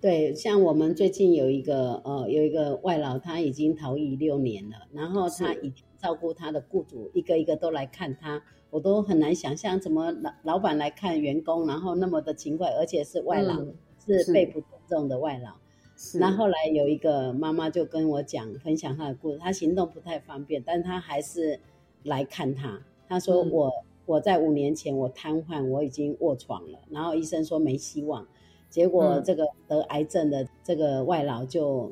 [0.00, 15.54] 对，像我们最近有一个呃有一个外劳，他已经逃逸六年了，然后他已经照顾他的雇主一个一个都来看他，我都很难想象怎么老老板来看员工，然后那么的勤快，而且是外劳，嗯是是被不尊重的外劳。
[15.96, 19.38] 是那后来有一个妈妈就跟我讲，分享她的故事。
[19.38, 21.58] 她行动不太方便，但她还是
[22.02, 22.82] 来看他。
[23.08, 23.72] 她说嗯我、
[24.04, 28.26] 我在五年前我瘫痪，我已经卧床了，然后医生说没希望。
[28.68, 31.90] 结果嗯这个得癌症的这个外劳就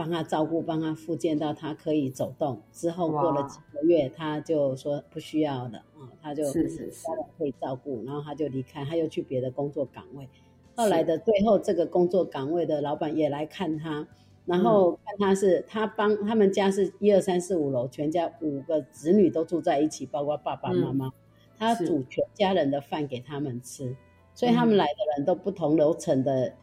[0.00, 2.62] 帮他照顾，帮他复健到他可以走动。
[2.72, 10.26] 之后过了几个月，他就说不需要了啊、他就是家人可以照顾，然后他就离开，他又去别的工作岗位。
[10.74, 14.08] 后来的最后，这个工作岗位的老板也来看他，
[14.46, 21.12] 然后看他是他帮他们家是一二三四五楼，全家五个子女都住在一起，包括爸爸妈妈。
[21.58, 23.94] 他煮全家人的饭给他们吃，
[24.32, 26.54] 所以他们来的人都不同楼层的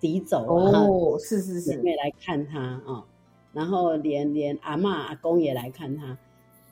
[0.00, 3.04] 敌走啊，哦，是是是，姐妹来看他啊、
[3.52, 6.12] 然后连连阿嬷阿公也来看他。
[6.12, 6.18] 嗯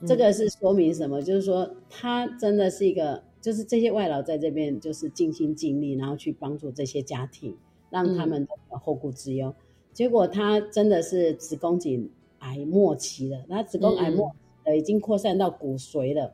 [0.05, 1.21] 这个是说明什么？
[1.21, 7.57] 就是说他真的是一个，就是这些外劳在这边就是尽心尽力，然后去帮助这些家庭，
[7.89, 9.55] 让他们都没有后顾之忧。
[9.93, 14.35] 结果他真的是子宫颈癌末期了，那子宫癌末
[14.65, 16.33] 呃，已经扩散到骨髓了，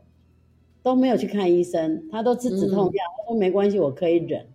[0.81, 4.47] 都没有去看医生，他都吃止痛药，他说没关系，我可以忍。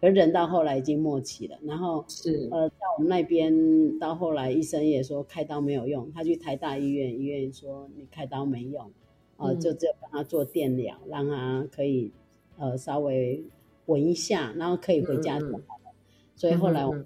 [0.00, 2.48] 可是人到后来已经末期了，然后是。
[2.50, 8.90] 呃，在我们那边到后来，医生也说开刀没有用，他去台大医院，医院说你开刀没用，
[9.36, 9.60] 呃，嗯。
[9.60, 12.10] 就只有帮他做电疗，让他可以
[12.56, 13.44] 呃稍微
[13.86, 15.92] 稳一下，然后可以回家就好了。
[16.34, 16.96] 所以后来我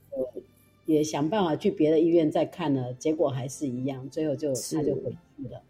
[0.87, 5.61] 也想办法去别的医院再看了，结果还是一样，最后就他就回去了。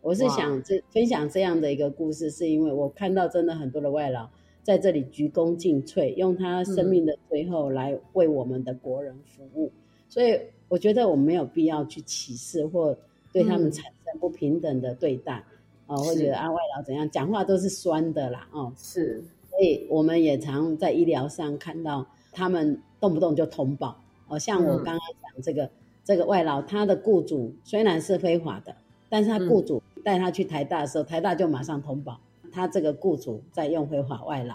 [0.00, 4.26] 我是想这分享这样的一个故事，是因为我看到真的很多的外劳
[4.62, 9.70] 在这里鞠躬尽瘁，用他生命的最后来为我们的国人服务。
[10.08, 10.38] 所以
[10.68, 12.96] 我觉得我们没有必要去歧视或
[13.32, 15.42] 对他们嗯产生不平等的对待
[15.86, 18.72] 啊、会是觉得啊外劳怎样讲话都是酸的啦哦。
[18.76, 24.00] 是，所以我们也常在医疗上看到他们动不动就通报。
[24.28, 25.68] 哦，像我嗯刚刚讲这个、
[26.04, 28.72] 这个外劳，他的雇主虽然是非法的，
[29.08, 32.20] 但是他雇主带他去台大的时候，台大就马上通报
[32.52, 34.54] 他这个雇主在用非法外劳。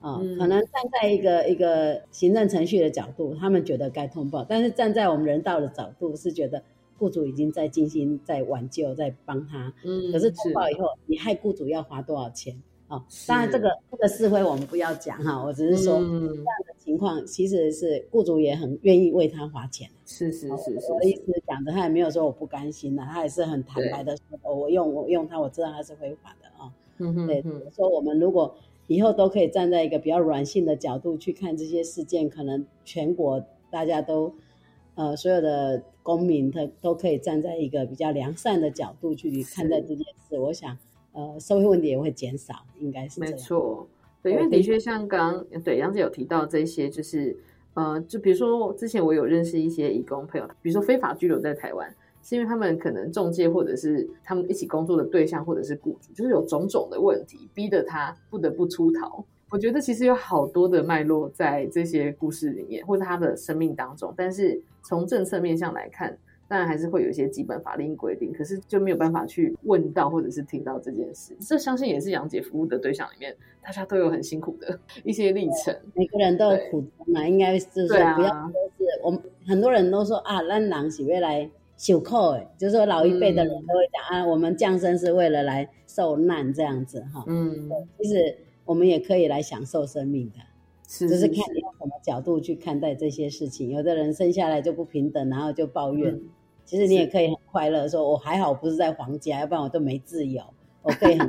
[0.00, 6.60] 啊、嗯可能站在一个一个行政程序的角度，他们觉得该通报，但是站在我们人道的角度，是觉得
[6.98, 9.72] 雇主已经在尽心在挽救，在帮他。
[9.84, 12.60] 嗯可是通报以后，你害雇主要花多少钱？
[12.88, 19.88] 哦，当然这个这个是非我们不要讲哈，我只是说、嗯这样的情况其实是雇主也很愿意为他花钱。
[20.04, 26.68] 是是是是我的意思讲的，他也没有说我不甘心的，他也是很坦白的说，哦我用我用他，我知道他是非法的啊、
[26.98, 27.62] 嗯哼对，嗯。
[27.74, 28.54] 说我们如果
[28.86, 34.34] 以后都可以站在一个比较软性的角度去看这些事件，可能全国大家都
[34.94, 40.76] 呃所有的公民他都可以站在一个比较良善的角度去看待这件事，我想
[41.12, 43.32] 呃社会问题也会减少，应该是这没。
[43.34, 43.86] 错，
[44.22, 47.36] 对，因为的确像刚刚对杨姐有提到这些，就是
[47.74, 59.24] 呃，就比如说之前我有认识一些义工朋友，比如说非法居留在台湾，是因为他们可能中介或者是他们一起工作的对象或者是雇主，就是有种种的问题，逼得他不得不出逃。
[59.50, 66.16] 我觉得其实有好多的脉络在这些故事里面，或者他的生命当中，但是从政策面向来看。
[66.48, 71.34] 当然还是会有一些基本法令规定，可是就没有办法去问到或者是听到这件事。
[71.40, 75.74] 这相信也是杨姐服务的对象里面，大家都有很辛苦的一些历程。
[75.94, 81.48] 每个人都有苦衷嘛，应该就是不要说是我们很多人都说啊，咱人是为来
[81.82, 87.24] 受苦诶，就是说老一辈的人都会讲、啊，我们降生是为了来受难这样子哈。
[87.26, 87.68] 嗯，
[87.98, 90.36] 其实我们也可以来享受生命的，
[90.86, 93.70] 是就是看你用什么角度去看待这些事情。
[93.70, 96.14] 有的人生下来就不平等，然后就抱怨。
[96.14, 96.28] 嗯
[96.64, 100.42] 其实你也可以很快乐，说我还好不是在皇家，要不然我都没自由。
[100.82, 101.28] 我可以很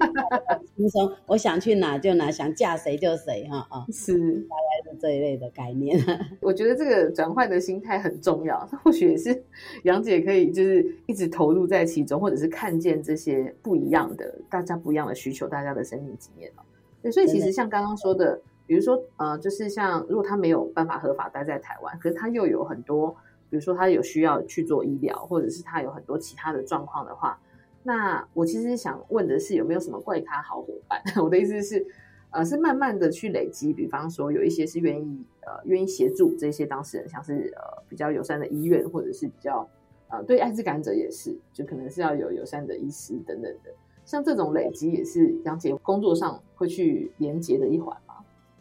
[0.76, 5.99] 轻松，我想去哪就哪，想嫁谁就谁哈啊，是大概是这一类的概念。
[6.41, 9.43] 我觉得这个转换的心态很重要，或许也是
[9.84, 16.62] 杨姐可以就是一直投入在其中，或者是看见这些不一样的大家不一样的需求，大家的生命经验哦。
[17.01, 23.16] 对，所以其实像刚刚说的，比如说呃，就是像如果他没有办法合法待在台湾，可是他又有很多。
[23.49, 27.39] 比如说他有需要去做医疗，或者是他有很多其他的状况的话，
[27.84, 31.02] 那我其实想问的是有没有什么怪咖好伙伴？
[31.22, 31.86] 我的意思是，
[32.32, 39.68] 呃，是慢慢的去累积，比方说有一些是愿意呃愿意协助这些当事人，像是呃比较友善的医院，或者是比较
[40.10, 43.72] 呃对艾滋感染者也是，就可能是要有友善的医师等等的，
[44.06, 48.16] 像这种累积也是杨姐工作上会去连接的一环吗。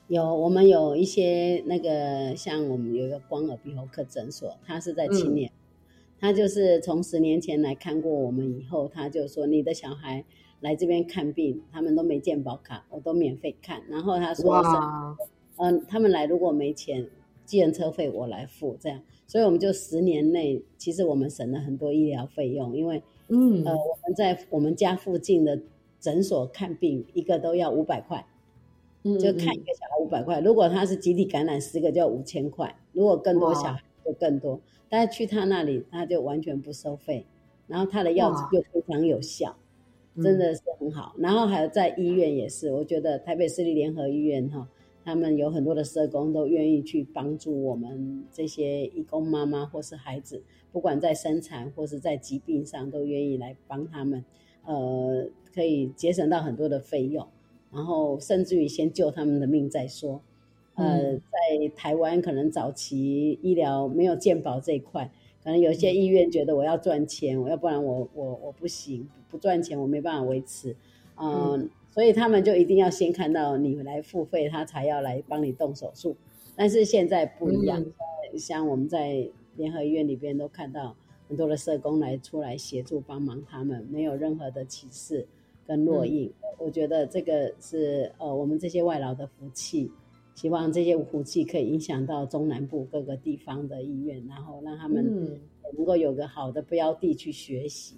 [0.09, 5.51] 有，我们有一些那个，像我们有一个光耳鼻喉科诊所，它是在青年，
[6.23, 10.25] 他就是从十年前来看过我们以后，他就说你的小孩
[10.61, 13.83] 来这边看病，他们都没健保卡，我都免费看。
[13.91, 15.17] 然后他说，嗯、
[15.57, 17.09] 呃，他们来如果没钱，
[17.45, 25.59] 计程车费我来付，这样，所以我们就十年内，其实我们省了很多医疗费用，因为，嗯，呃，我们在我们家附近的
[25.99, 28.25] 诊所看病，一个都要五百块。
[29.03, 34.61] 就看一个小孩五百块，如果他是集体感染十个就要五千块，如果更多小孩就更多。
[34.89, 37.25] 但是去他那里他就完全不收费，
[37.67, 39.57] 然后他的药又非常有效，
[40.23, 41.15] 真的是很好。
[41.19, 44.69] 然后还有在医院也是，我觉得台北市立联合医院哈，
[45.05, 54.25] 他们有很多的社工都愿意去帮助我们这些义工妈妈或是孩子，不管在生产或是在疾病上都愿意来帮他们，
[54.65, 57.27] 呃，可以节省到很多的费用。
[57.73, 60.21] 然后甚至于先救他们的命再说。
[60.83, 65.11] 呃，在台湾可能早期医疗没有健保这一块，
[65.43, 70.77] 可能有些医院觉得我要赚钱，我要不然我我我不行，不赚钱我没办法维持。
[71.17, 76.17] 嗯，嗯所以他们就一定要先看到你来付费，他才要来帮你动手术。
[76.57, 80.97] 但是现在不一样，嗯、像我们在联合医院里边都看到
[81.29, 85.27] 很多的社工来出来协助帮忙他们，没有任何的歧视。
[85.65, 89.89] 跟落印，嗯、我觉得这个是呃我们这些外劳的福气，
[90.35, 95.39] 希望这些福气可以影响到中南部各个地方的医院，然后让他们
[95.77, 97.97] 能够有个好的标的去学习。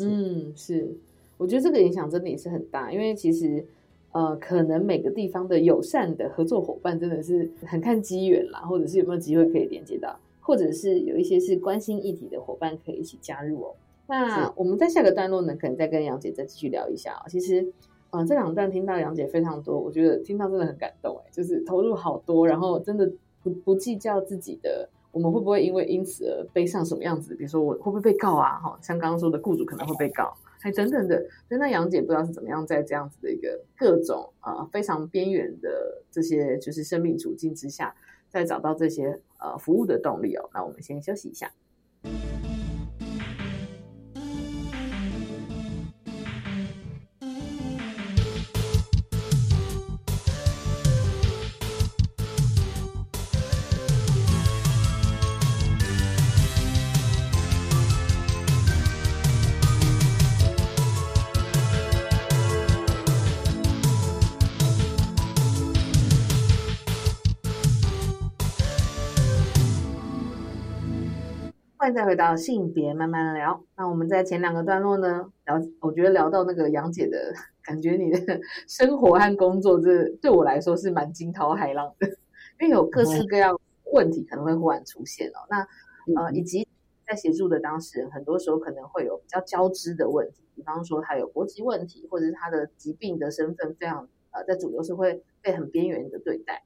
[0.00, 0.96] 嗯，是，
[1.36, 3.64] 我觉得这个影响真的也是很大，因为其实
[4.12, 13.74] 呃可能每个地方的友善的合作伙伴真的是很看机缘啦，或者是有没有机会可以连接到，或者是有一些是关心议题的伙伴可以一起加入哦。
[14.06, 17.28] 那我们在下个段落呢，可能再跟杨姐再继续聊一下哦。
[17.28, 17.66] 其实，
[18.10, 23.10] 嗯、这两段听到杨姐非常多，我觉得听到真的很感动哎，就是投入好多，然后真的
[23.42, 27.34] 不不计较自己的，我们会不会因为因此而背上什么样子？
[27.34, 28.58] 比如说我会不会被告啊？
[28.60, 31.22] 哈，像刚刚说的雇主可能会被告，还等等的。
[31.48, 37.94] 那杨姐不知道是怎么样在这样子的一个各种呃非常边缘的这些就是生命处境之下，
[38.28, 40.48] 再找到这些呃服务的动力哦。
[40.54, 41.50] 那我们先休息一下。
[71.88, 73.64] 欢迎再回到性别慢慢聊。
[73.74, 77.32] 那我们在前两个段落呢，聊我觉得聊到那个杨姐的
[77.62, 82.06] 感觉，你的生活和工作，这对我来说是蛮惊涛骇浪的，
[82.60, 83.58] 因为有各式各样
[83.94, 85.40] 问题可能会忽然出现哦。
[85.48, 85.66] 那
[86.20, 86.68] 呃，以及
[87.06, 96.62] 在协助的当事人，很多时候可能会有比较交织的问题，比方说他有国籍问题，或者是他的疾病的身份非常呃，在主流社会被很边缘的对待。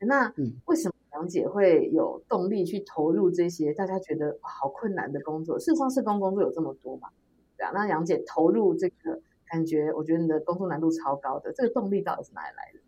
[0.00, 0.30] 那
[0.66, 0.95] 为什么？
[1.16, 5.58] 杨姐会有动力去投入这些大家觉得好困难的工作。
[5.58, 7.08] 事实上，社工工作有这么多嘛？
[7.56, 11.50] 对啊，那杨姐投入这个感觉，我觉得你的工作难度超高的。
[11.54, 12.80] 这个动力到底是哪里来的？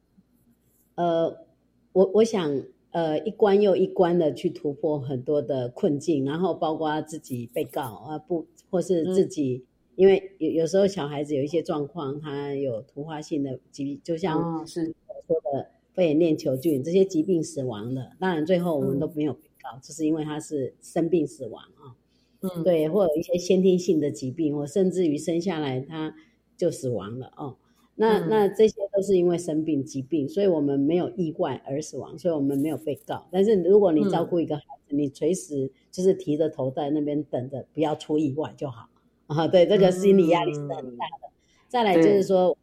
[1.03, 1.47] 呃，
[1.93, 9.64] 我我想，呃，一关又一关的去突破很多的困境，然后包括自己被告啊，不，或是自己，
[9.97, 15.70] 因为有有时候小孩子有一些状况，他有突发性的疾，就像是我说的。
[15.99, 21.99] 肺炎链球菌这些疾病死亡的，当然最后我们都没有被告，就是因为他是生病死亡啊。
[22.40, 26.14] 嗯，对，或有一些先天性的疾病，或甚至于生下来他
[26.57, 27.57] 就死亡了哦。
[27.96, 33.26] 那那这些都是因为生病疾病，所以我们没有意外而死亡，所以我们没有被告。
[33.32, 38.88] 但是如果你照顾一个孩子，你随时就是提着头在那边等着，不要出意外就好
[39.26, 39.49] 啊。
[39.49, 41.32] 对，这个心理压力是很大的。
[41.66, 42.57] 再来就是说。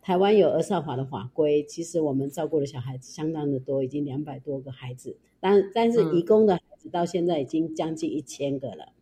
[0.00, 5.16] 台湾有儿少法的法规，其实我们照顾的小孩子相当的多，已经两百多个孩子。
[5.38, 8.92] 但但是义工的孩子到现在已经将近一千个了，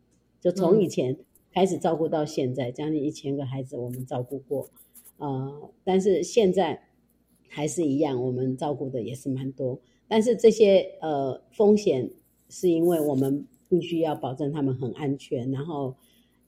[0.41, 1.17] 就从以前
[1.53, 4.69] 开始照顾到现在，将近一千个孩子我们照顾过。
[5.19, 6.89] 呃，但是现在
[7.49, 9.79] 还是一样，我们照顾的也是蛮多。
[10.09, 12.11] 但是这些呃风险
[12.49, 15.95] 是因为我们必须要保证他们很安全，然后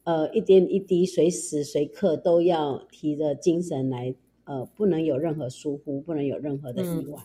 [0.03, 4.16] 呃一点一滴随时随刻都要提着精神来。
[4.49, 7.20] 呃，不能有任何疏忽，不能有任何的意外。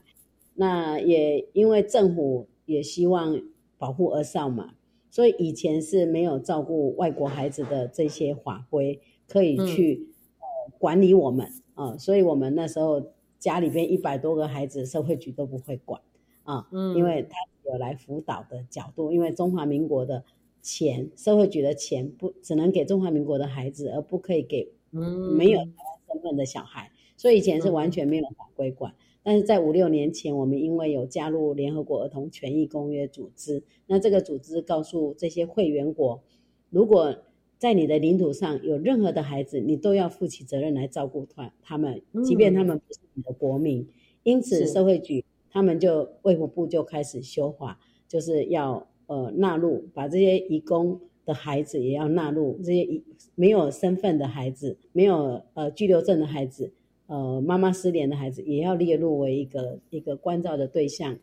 [0.55, 3.41] 那也因为政府也希望
[3.77, 4.73] 保护儿少嘛，
[5.09, 10.09] 所以以前是没有照顾外国孩子的这些法规可以去
[10.39, 13.01] 呃管理我们啊，所以我们那时候
[13.39, 16.01] 家里边一百多个孩子，社会局都不会管
[16.43, 17.37] 啊，因为他
[17.71, 20.25] 有来辅导的角度，因为中华民国的
[20.61, 26.91] 钱，社会局的钱不只能给中华民国的孩子，而不可以给没有台湾身份的小孩。
[27.23, 28.93] 所以以前是完全没有法规管，
[29.23, 36.21] 但是在五六年前，我们因为有加入联合国儿童权益公约组织，那这个组织告诉这些会员国，
[36.69, 37.15] 如果
[37.57, 43.87] 在你的领土上有任何的孩子，你都要负起责任来照顾他他们，即便他们不是你的国民。
[44.23, 53.01] 因此，社会局他们就卫福部就开始修法，就是要呃纳入把这些移工的孩子也要纳入这些
[53.35, 56.73] 没有身份的孩子，没有呃居留证的孩子。
[57.07, 61.17] 呃，妈妈失联的孩子也要列入为一个一个关照的对象，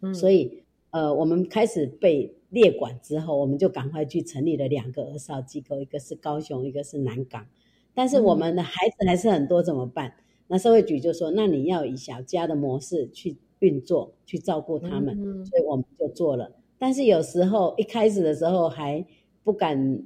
[0.00, 7.44] 嗯，所以呃，我们开始被列管之后，我们就赶快去成立了两个儿少机构，一个是高雄，一个是南港。
[7.92, 10.14] 但是我们的孩子还是很多，怎么办？
[10.46, 16.52] 那社会局就说，那你要以小家的模式去运作，去照顾他们，所以我们就做了。
[16.78, 19.04] 但是有时候一开始的时候还
[19.42, 20.02] 不敢，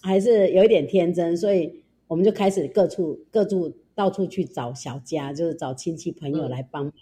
[0.00, 3.72] 还是有一点天真，所以我们就开始各处各处。
[4.02, 6.92] 到处去找小家，就是找亲戚朋友来帮忙，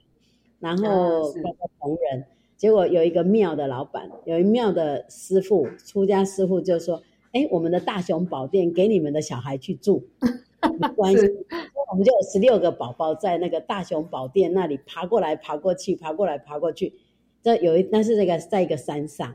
[0.58, 2.26] 然后包括同仁。
[2.58, 10.06] 结果有一个庙的老板，有一庙的师傅，出家师傅就说：“哎，我们的大雄宝殿给你们的小孩去住，
[10.78, 11.26] 没关系。”
[11.90, 16.92] 我们就有十六个宝宝在那个大雄宝殿那里爬过来爬过去，爬过来爬过去。
[17.42, 19.34] 这有一那是那个在一个山上，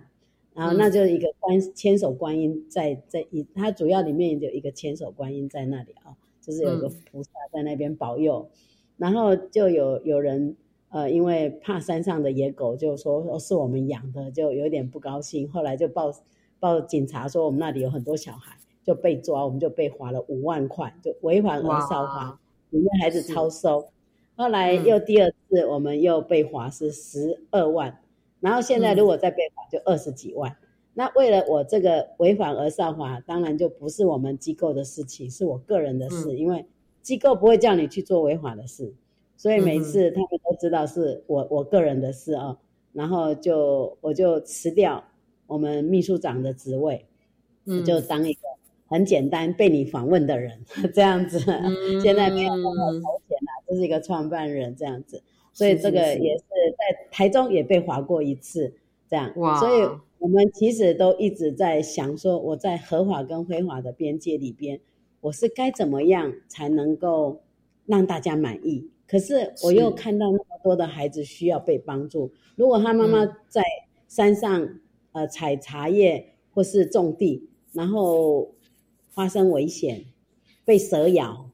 [0.54, 6.14] 然后那就是一个观千手观音在在一，它主要里面有一个千手观音在那里啊。
[6.46, 8.48] 就是有个菩萨在那边保佑，
[8.98, 10.56] 然后就有有人
[10.90, 15.50] 呃，因为怕山上的野狗，就说是我们养的，就有点不高兴。
[15.50, 16.14] 后来就报
[16.60, 22.40] 报警察说我们那里有很多小孩，就被抓，我们就被罚了五万块，就违反儿少法，
[22.70, 23.88] 里面孩子超收。
[24.36, 28.00] 后来又第二次，我们又被罚是十二万，
[28.40, 30.56] 然后现在如果再被罚就二十几万。
[30.98, 36.66] 那为了我这个违反而上法，当然就不是我们机构的事情，是我个人的事，因为
[37.02, 38.94] 机构不会叫你去做违法的事，
[39.36, 42.58] 所以每次他们都知道是我我个人的事啊，
[42.94, 45.04] 然后就我就辞掉
[45.48, 47.06] 我们秘书长的职位，
[47.86, 48.00] 就。
[48.00, 48.40] 当一个
[48.88, 50.58] 很简单被你访问的人
[50.96, 51.40] 这样子，
[52.02, 52.94] 现在没有那么。
[52.94, 55.22] 头衔了，这是一个创办人这样子，
[55.52, 56.44] 所以这个也是
[56.78, 58.74] 在台中也被划过一次
[59.10, 59.86] 这样，所以。
[60.20, 64.80] 我们其实都一直在想说，我在合法跟非法的边界里边，
[65.22, 67.42] 我是该怎么样才能够
[67.86, 68.90] 让大家满意？
[69.08, 72.32] 可是我又看到那么多的孩子需要被帮助。
[72.56, 73.62] 如果他妈妈在
[74.08, 74.80] 山上
[75.12, 78.56] 呃采茶叶，或是种地，然后
[79.12, 80.06] 发生危险，
[80.64, 81.52] 被蛇咬，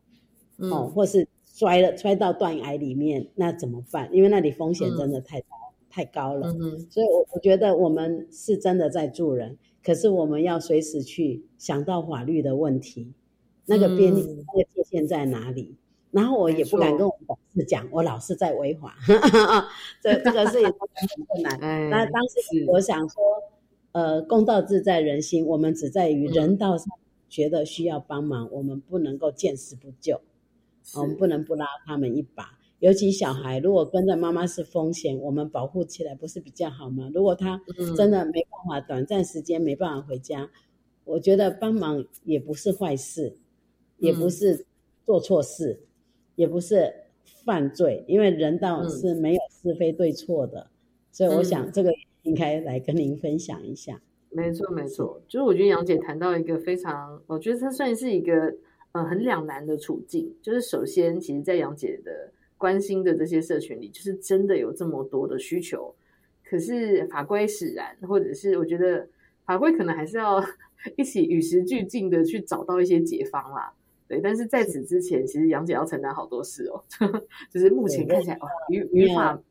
[0.58, 4.10] 哦，或是摔了摔到断崖里面，那怎么办？
[4.14, 5.48] 因为那里风险真的太高、
[5.92, 6.52] 太高了。
[6.90, 13.14] 所以我我觉得我们是真的在助人，可是我们要随时去想到法律的问题，
[13.66, 15.76] 那个边、那个界限在哪里？
[16.12, 18.96] 然后我也不敢跟我们董事讲，我老是在违法，
[20.04, 21.58] 这这个事情很困难。
[21.90, 23.24] 那当时我想说，
[23.94, 26.88] 呃，公道自在人心，我们只在于人道上
[27.30, 30.20] 觉得需要帮忙，我们不能够见死不救，
[30.96, 32.58] 我们不能不拉他们一把。
[32.82, 37.10] 尤其小孩如果跟着妈妈是风险，我们保护起来不是比较好吗？
[37.14, 37.62] 如果他
[37.96, 40.52] 真的没办法，短暂时间没办法回家，
[41.06, 43.38] 我觉得帮忙也不是坏事，
[43.98, 44.66] 也不是
[45.06, 45.80] 做错事。
[46.36, 46.92] 也不是
[47.46, 50.72] 犯罪，因为人道是没有是非对错的，
[51.12, 51.92] 所以我想这个
[52.24, 54.02] 应该来跟您分享一下。
[54.30, 58.56] 没错，没错，就是我觉得杨姐谈到一个非常，我觉得她算是一个
[58.94, 60.34] 呃很两难的处境。
[60.42, 62.32] 就是首先，其实，在杨姐的
[62.62, 65.96] 关心的这些社群里，就是真的有这么多的需求，
[66.48, 69.08] 可是法规使然，或者是我觉得
[69.48, 70.40] 法规可能还是要
[70.96, 73.74] 一起与时俱进的去找到一些解方啦。
[74.08, 76.84] 对，但是在此之前，其实杨姐要承担好多事哦。
[77.50, 78.38] 就是目前看起来，
[78.70, 79.42] 语语法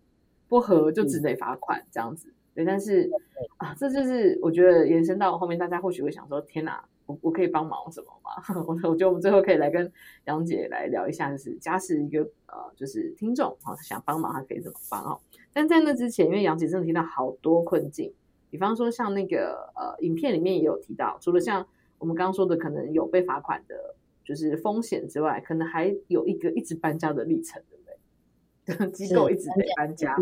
[0.49, 2.33] 不合就只得罚款这样子。
[2.55, 3.11] 对，但是
[3.57, 8.31] 啊，这就是我觉得延伸到后面，大家或许会想说：天哪，我我可以帮忙什么吗？
[8.67, 9.91] 我我觉得我们最后可以来跟
[10.27, 15.21] 杨姐来聊一下，就是假使一个呃，就是听众啊想帮忙，他可以怎么帮哦？
[15.53, 18.13] 但在那之前，因为杨姐真的提到好多困境，
[18.51, 21.67] 比方说像那个呃，影片里面也有提到，除了像
[21.99, 23.97] 我们刚刚说的，可能有被罚款的。
[24.23, 28.91] 就是风险之外，可能还有一个一直搬家的历程，对不对？
[28.93, 30.17] 机构一直得搬家，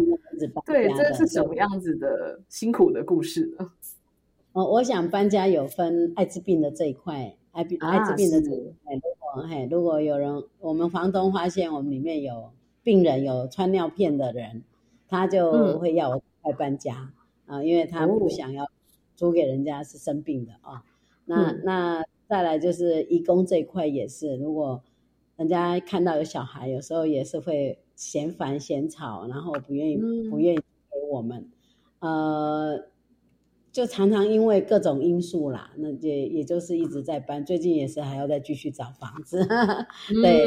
[0.65, 3.71] 对，这是什么样子的辛苦的故事呢？
[4.59, 8.95] 哦，我想搬家有分艾滋病的这一块，艾病艾滋病的这一块。
[8.95, 12.51] 如果嘿，如果有人，我们房东发现我们里面有
[12.83, 14.65] 病人有穿尿片的人，
[15.07, 17.13] 他就会要我快搬家
[17.47, 18.69] 啊，因为他不想要
[19.15, 20.83] 租给人家是生病的啊。
[21.25, 22.05] 那那。
[22.29, 24.83] 再来就是义工这一块也是，如果
[25.37, 29.97] 人家看到有小孩，有时候也是会嫌烦嫌吵，然后不愿意
[30.29, 30.65] 不愿意给
[31.11, 31.49] 我们，
[32.01, 32.79] 呃，
[33.73, 39.47] 就常常因为各种因素啦，那就也就是一直在搬，最近也是还要再继续找房子，
[40.23, 40.47] 对，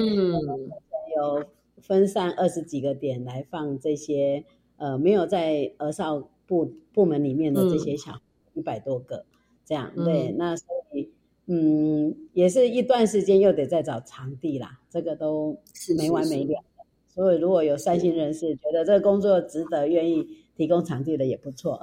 [1.15, 1.45] 有
[1.82, 4.43] 分散二十几个点来放这些，
[4.78, 8.22] 呃，没有在儿少部部门里面的这些小
[8.53, 9.26] 一百多个，
[9.65, 11.09] 这样对，那所以。
[11.47, 15.57] 嗯，也是一段时间又得再找场地啦，这个都
[15.97, 16.63] 没完没了。
[17.09, 21.78] 所以如果有善心人士觉得这个工作值得，愿意提供场地的也不错。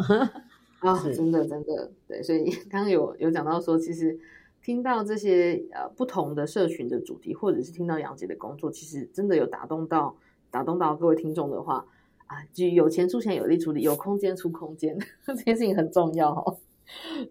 [0.80, 2.22] 啊，真的真的，对。
[2.22, 4.18] 所以刚刚有有讲到说，其实
[4.62, 10.16] 听到这些呃不同的社群的主题，或者是听到杨姐的工作，其实真的有打动到
[10.50, 11.84] 打动到各位听众的话
[12.26, 16.58] 啊，就有钱出钱，有力出力，有空间出空间，这件事情很重要哦。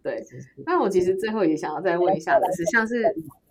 [0.03, 0.23] 对，
[0.65, 3.03] 那我其实最后也想要再问一下的是，像是，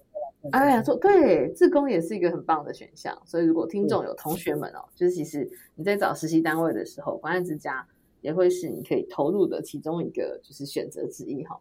[0.53, 3.17] 哎呀，做对，自工也是一个很棒的选项。
[3.25, 7.85] 所以如果听众有同学们哦，就是其实你在找实习单位的时候，关爱之家
[8.21, 11.59] 也会是你可以投入的其中一个就是选择之一哈。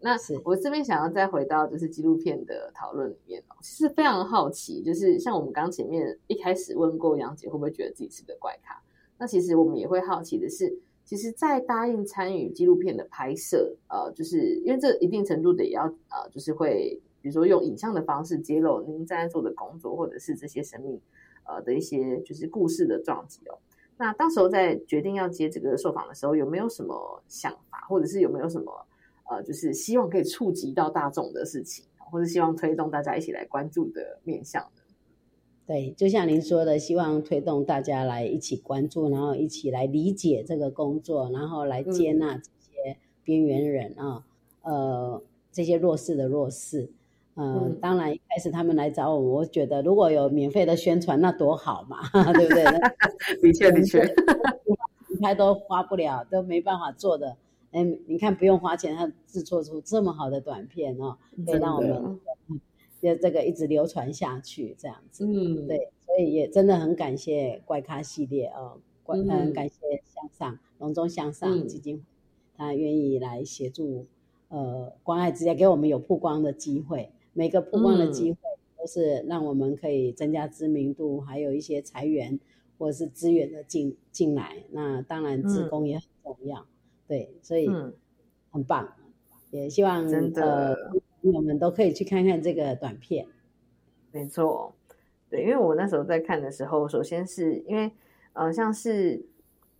[0.00, 8.82] 那我这边想要再回到就是纪录片的讨论里面哦，其实非常好奇，就是像我们刚前面一开始问过杨姐会不会觉得自己是个怪咖，
[9.18, 10.78] 那其实我们也会好奇的是。
[11.04, 20.98] 其实，在答应参与纪录片的拍摄，呃，就是因为这一定程度的也要，呃，就是会，比如说用影像的方式揭露您在做的工作，或者是这些生命，
[21.44, 23.58] 呃的一些就是故事的撞击哦。
[23.96, 28.86] 那到时候在决定要接这个受访的时候，有没有什么想法，或者是有没有什么，
[29.30, 34.82] 呃，就是希望可以触及到大众的事情，或者希望推动大家一起来关注的面向呢？
[35.64, 44.24] 对，就像您说的，希望推动大家来一起关注，然后一起来理解这个工作，然后来接纳这些边缘人啊，
[44.62, 45.22] 呃，
[45.52, 46.90] 这些弱势的弱势。
[47.34, 51.98] 嗯，当然一开始他们来找我，我觉得如果有免费的宣传，那多好嘛，
[52.34, 52.64] 对不对？
[53.40, 54.14] 的确，的确，
[55.20, 57.36] 拍都花不了，都没办法做的。
[57.70, 61.16] 哎，你看不用花钱，他制作出这么好的短片哦，
[61.46, 62.20] 可以让我们。
[63.00, 69.74] 就这个一直流传下去，这样子，嗯，对，所以也真的很感谢怪咖系列哦，怪嗯，感谢
[70.04, 72.02] 向上隆中向上基金会，
[72.56, 74.06] 他愿意来协助，
[74.50, 78.38] 呃，关爱之家给我们有曝光的机会，每个曝光的机会
[78.78, 82.38] 都是让我们可以增加知名度，还有一些裁员
[82.78, 86.66] 或者是资源的进进来，那当然职工也很重要，
[87.06, 87.68] 对，所以
[88.50, 88.92] 很棒。
[89.50, 93.26] 也希望真的呃朋友们都可以去看看这个短片。
[94.10, 94.74] 没错，
[95.28, 97.92] 对，因为我那时候在看的时候，首先是因为
[98.32, 99.24] 呃，像是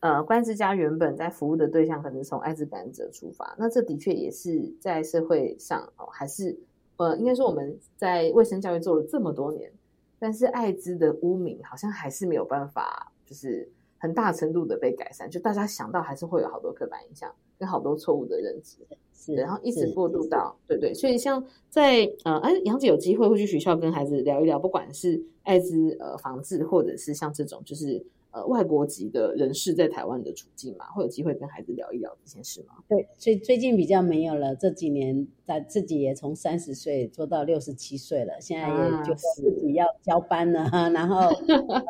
[0.00, 6.58] 呃，关之家原本在服务的对象可能从艾滋感染者出发，那这的确也是在社会上哦，还是
[7.02, 9.70] 呃，应该说我们在卫生教育做了这么多年，
[10.18, 18.76] 但是艾滋的污名好像还是没有办法，就是很大程度的被改善，就大家想到还是会有好多刻板印象跟好多错误的认知。
[19.14, 32.74] 是，然后一直过渡到对对，所以像在呃，哎，杨姐有机会会去学校跟孩子聊一聊，不管是艾滋呃防治，或者是像这种就是呃外国籍的人士在台湾的处境嘛，会有机会跟孩子聊一聊这件事吗？
[32.88, 34.56] 对，所以最近比较没有了。
[34.56, 41.82] 这几年在自己也从三十岁做到六十七岁了，现在也啊觉得自己要交班了，然后、呃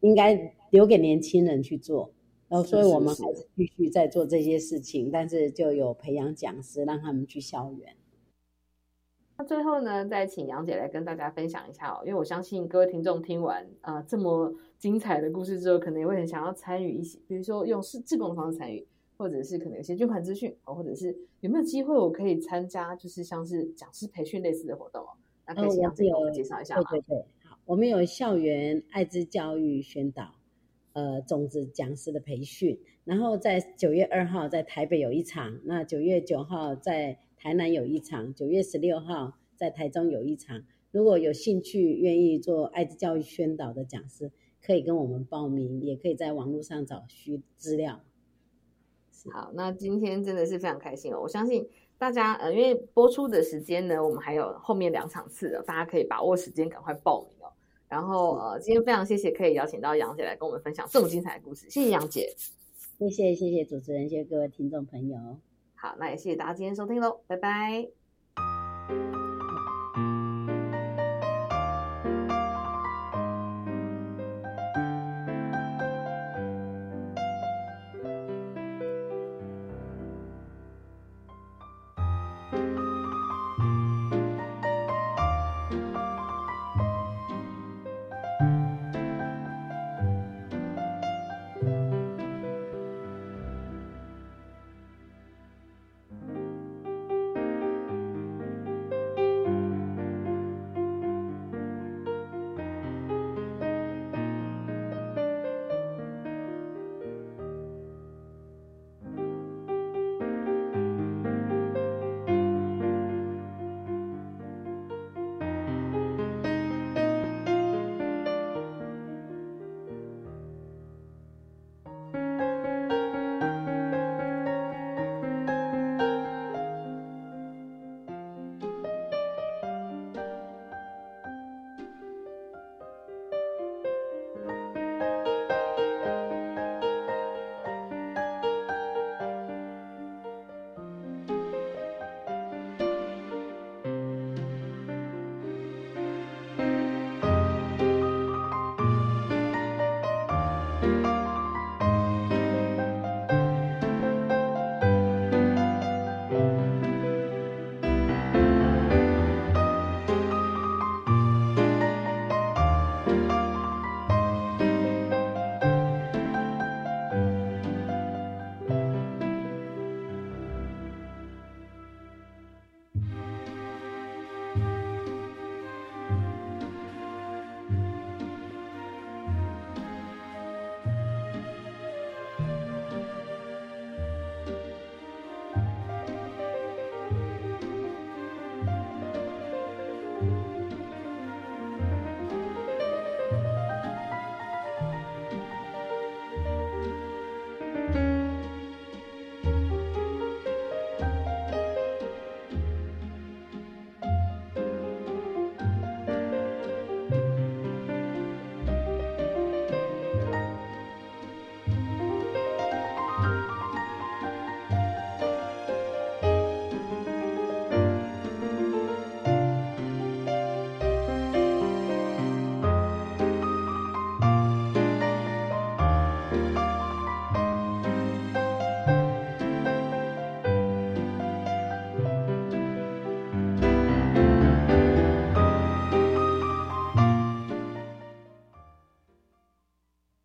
[0.00, 2.10] 应该留给年轻人去做。
[2.48, 7.94] 然后，所以我们是还是继续在做这些事情，但是就有培养讲师，让他们去校园。
[9.36, 18.84] 那最后呢，再请杨姐来跟大家分享一下哦，因为我相信各位听众听完呃这么精彩的故事之后，可能也会很想要参与一些，比如说用是志工的方式参与，
[19.18, 25.10] 或者是可能有些捐款资讯哦，或者是有没有机会我可以参加，就是像是讲师培训类似的活动哦。
[25.46, 26.82] 那可以请杨姐给我们介绍一下吗？
[26.90, 30.34] 对对对，好，我们有校园艾滋教育宣导，
[30.94, 40.64] 呃，种子讲师的培训，然后在九月二号在台北有一场，那九月九号在台南有一场，九月十六号在台中有一场。
[40.92, 44.32] 如果有兴趣愿意做艾滋教育宣导的讲师，
[44.64, 48.00] 可以跟我们报名，也可以在网络上找需资料。
[49.32, 51.20] 好，那今天真的是非常开心哦！
[51.20, 57.52] 我相信大家，呃，因为播出的时间呢，我们还有后面两场次的，大家可以把握时间，赶快报名哦。
[57.86, 62.34] 然后，呃，今天非常谢谢可以邀请到杨姐来跟我们分享这么精彩的故事，谢谢杨姐。
[62.98, 65.18] 谢谢谢谢主持人，谢谢各位听众朋友。
[65.74, 67.88] 好，那也谢谢大家今天收听喽，拜拜。